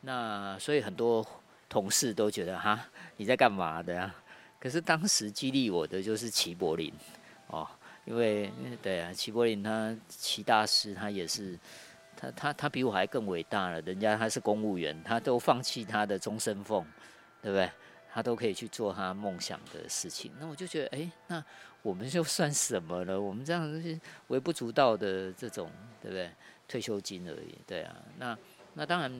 [0.00, 1.22] 那所以很多
[1.68, 4.14] 同事都觉得哈，你在干嘛的呀？
[4.58, 6.90] 可是当时激励我的就是齐柏林
[7.48, 7.68] 哦，
[8.06, 8.50] 因为
[8.80, 11.58] 对啊，齐柏林他齐大师他也是。
[12.22, 16.86] 他他他比我还更伟大了，人家他是公务员，他都放弃他的终身俸，
[17.42, 17.68] 对不对？
[18.14, 20.30] 他都可以去做他梦想的事情。
[20.38, 21.44] 那我就觉得，哎、那
[21.82, 23.20] 我们就算什么了？
[23.20, 23.98] 我们这样是
[24.28, 25.68] 微不足道的这种，
[26.00, 26.30] 对不对？
[26.68, 27.96] 退休金而已，对啊。
[28.18, 28.38] 那
[28.74, 29.10] 那当然，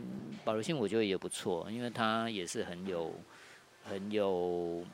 [0.45, 3.13] 保留性我觉得也不错，因为他也是很有
[3.83, 4.85] 很有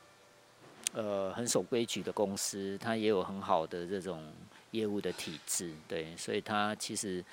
[0.93, 4.23] 呃很守规矩的公司，他也有很好的这种
[4.71, 7.23] 业务的体制，对，所以他其实。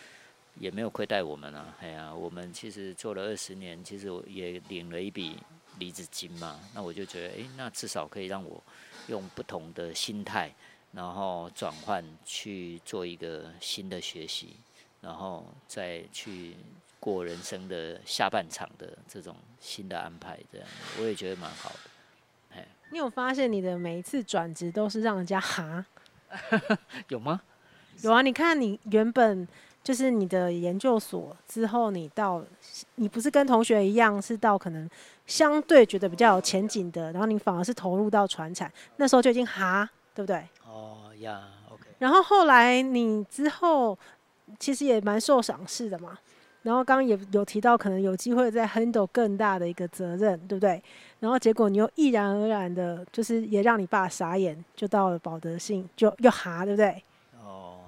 [0.59, 5.39] 也没有亏待我们啊，哎呀，我们其实做了二十年，其实我也领了一笔
[5.79, 6.59] 离职金嘛。
[6.75, 8.63] 那我就觉得，哎，那至少可以让我
[9.09, 10.51] 用不同的心态，
[10.93, 14.57] 然后转换去做一个新的学习，
[15.03, 16.57] 然后再去
[16.99, 20.67] 过人生的下半场的这种新的安排，这样
[20.99, 22.57] 我也觉得蛮好的。
[22.57, 25.85] 哎，你有发现你的每一次转职都是让人家哈？
[27.09, 27.43] 有吗？
[28.01, 29.47] 有啊，你看你原本。
[29.87, 32.43] 就是你的研究所之后，你到
[32.97, 34.91] 你不是跟同学一样，是到可能
[35.29, 40.45] 相对觉得比较有前景的，然后你反而是投入到船产，那时候就已经哈，对不对？
[40.67, 41.85] 哦呀，OK。
[42.01, 43.97] 然后后来你之后
[44.59, 46.19] 其实也蛮受赏识的嘛，
[46.63, 50.83] 然后刚刚也有提到可能有机会再 handle 更大的一个责任，对不对？
[51.21, 57.05] 然后结果你又毅然而然的，就是也让你爸傻眼，就到了保德信，就又哈，对不对？
[57.41, 57.83] 哦，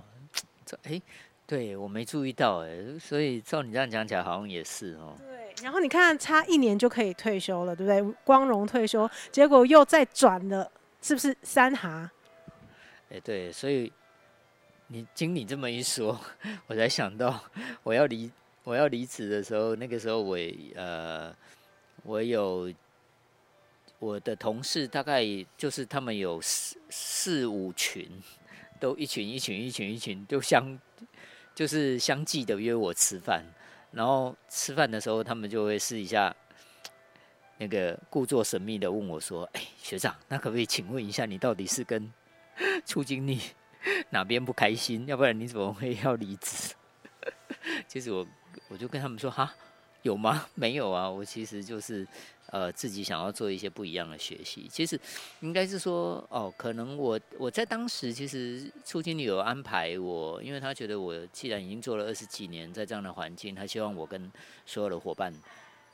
[0.65, 1.03] 这诶。
[1.49, 5.17] 欸对，我没注意到哎，所以照你这样讲起来，好像也是哦。
[5.19, 8.15] 对，然后你看，差一年就可以退休了，对不对？
[8.23, 10.71] 光荣退休，结果又再转了，
[11.01, 12.11] 是不是三哈？
[13.09, 13.91] 哎，对，所以
[14.89, 16.21] 你经你这么一说，
[16.69, 17.43] 我才想到
[17.83, 18.31] 我要离
[18.65, 20.37] 我要离职的时候，那个时候我
[20.75, 21.35] 呃，
[22.03, 22.71] 我有
[23.99, 25.25] 我的同事，大概
[25.57, 28.07] 就是他们有四四五群，
[28.79, 30.79] 都一群一群一群一群，就相
[31.59, 33.43] 就是相继的约我吃饭，
[33.91, 36.33] 然后吃饭的时候，他们就会试一下。
[37.57, 42.13] 那个故作神秘的问我说：“哎、学长，那可不可以请问一下，你到底是跟
[42.87, 43.41] 处经你
[44.11, 45.05] 哪边不开心？
[45.09, 46.75] 要不然你怎么会要离职？”
[47.89, 48.25] 其实我
[48.69, 49.53] 我就跟他们说：“哈，
[50.03, 50.47] 有吗？
[50.55, 52.07] 没有啊，我其实就是
[52.51, 54.69] 呃自己想要做一些不一样的学习。
[54.71, 55.01] 其实
[55.41, 64.31] 应该是说，哦，可能我我在当时其实初经理有安排我，因为他觉得我既然已经做了二十几年，在这样的环境，他希望我跟
[64.67, 65.33] 所有的伙伴。”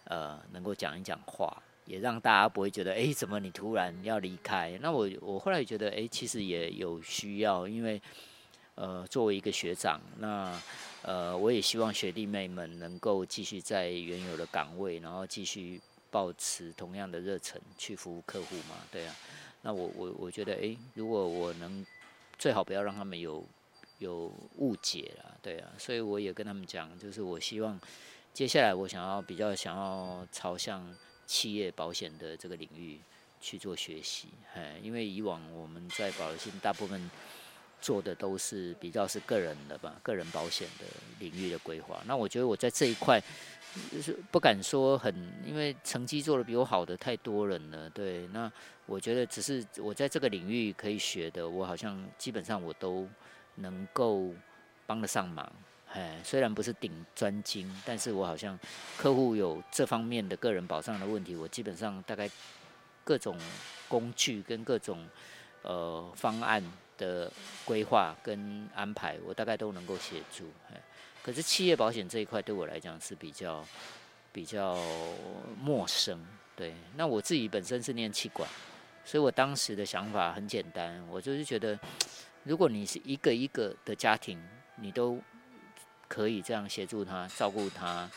[0.07, 1.51] 呃，能够讲一讲话，
[1.87, 4.79] 也让大家不会觉得，哎，怎么你突然要离开？
[4.83, 7.99] 那我我后来觉得，哎，其实也有需要，因为
[8.75, 10.61] 呃，作为一个学长，那
[11.01, 15.81] 呃，我也希望学弟妹们能够继续在原有的岗位，然后继续
[16.15, 19.17] 保持同样的热忱去服务客户嘛，对啊。
[19.63, 21.85] 那我我我觉得，哎，如果我能
[22.39, 23.45] 最好不要让他们有
[23.99, 25.73] 有误解了，对啊。
[25.77, 27.81] 所以我也跟他们讲，就是我希望。
[28.33, 30.97] 接下来我想要比较想要朝向
[31.27, 33.01] 企业保险的这个领域
[33.41, 37.11] 去做学习，哎，因为以往我们在保德信大部分
[37.81, 40.85] 做的都是比较是个人的吧，个人保险的
[41.21, 42.03] 领域的规划。
[42.07, 43.23] 那我觉得我在这一块
[43.93, 45.15] 就是不敢说很，
[45.45, 48.27] 因为成绩做的比我好的太多人了，对。
[48.29, 48.51] 那
[48.87, 53.09] 我觉得只是我在这个领域可以学的，我好像基本上我都
[53.57, 54.33] 能够
[54.87, 55.51] 帮得上忙。
[55.93, 58.59] 哎，虽然不是顶专精，但是我好像
[58.97, 62.29] 客户有这方面的个人保障的问题，我基本上大概
[63.05, 63.39] 各种
[63.89, 65.09] 工具跟各种
[65.63, 66.63] 呃方案
[66.99, 67.31] 的
[67.65, 70.47] 规划跟安排，我大概都能够协助。
[71.25, 73.67] 可是企业保险这一块对我来讲是比较
[74.31, 74.79] 比较
[75.59, 76.23] 陌生。
[76.55, 78.49] 对，那我自己本身是念气管，
[79.05, 81.77] 所以我当时的想法很简单，我就是觉得，
[82.45, 84.41] 如果你是一个一个的家庭，
[84.77, 85.19] 你都
[86.07, 88.09] 可以这样协助他照顾他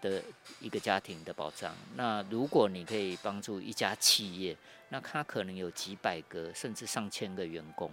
[0.00, 0.20] 的
[0.58, 1.72] 一个家庭的保障。
[1.94, 4.56] 那如果你可以帮助一家企业，
[4.88, 7.92] 那他可能有几百个甚至上千个员工，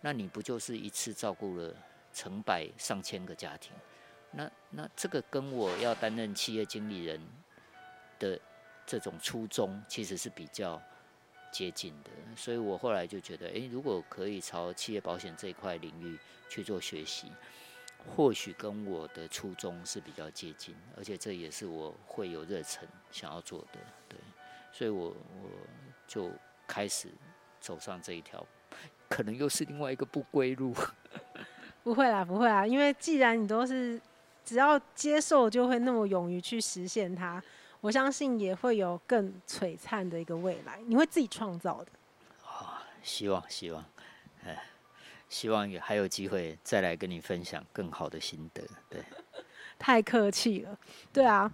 [0.00, 1.74] 那你不就是一次照顾了
[2.12, 3.72] 成百上千个家庭？
[4.32, 7.20] 那那这个跟我要担任企业经理人
[8.18, 8.38] 的
[8.86, 10.80] 这种初衷其实是比较
[11.50, 12.10] 接近的。
[12.36, 16.18] 所以我后来就觉得，诶，如果可以朝企业保险这一块领域
[16.48, 17.32] 去做学习。
[18.16, 23.78] 或许跟我的初衷是比较接近，而且这也是我会有热忱想要做的，
[24.08, 24.18] 对，
[24.72, 25.50] 所以我我
[26.08, 26.32] 就
[26.66, 27.08] 开始
[27.60, 28.42] 走上这一条，
[29.06, 30.74] 可能又是另外一个不归路。
[31.84, 34.00] 不会啦，不会啦，因为既然你都是
[34.44, 37.42] 只要接受，就会那么勇于去实现它，
[37.80, 41.92] 我相信也会有更璀璨的一个未来，你会自己创造的。
[42.44, 43.84] 啊，希望希望，
[44.44, 44.62] 哎。
[45.28, 48.60] 希望也还有机会再来跟你分享更好的心得。
[48.88, 49.00] 对，
[49.78, 50.76] 太客气了。
[51.12, 51.48] 对啊，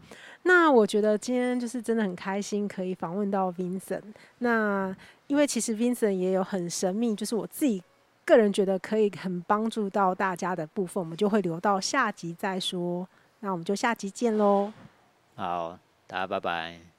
[0.44, 4.02] 那我觉得今天就是真的很开心可以访问到 Vincent。
[4.38, 7.82] 那因为其实 Vincent 也有很神秘，就是我自己
[8.26, 13.08] 个人觉得可以很帮助到大家的部分，我们就会留到下集再说。
[13.40, 14.70] 那我们就下集见喽。
[15.36, 16.95] 好，大家拜拜。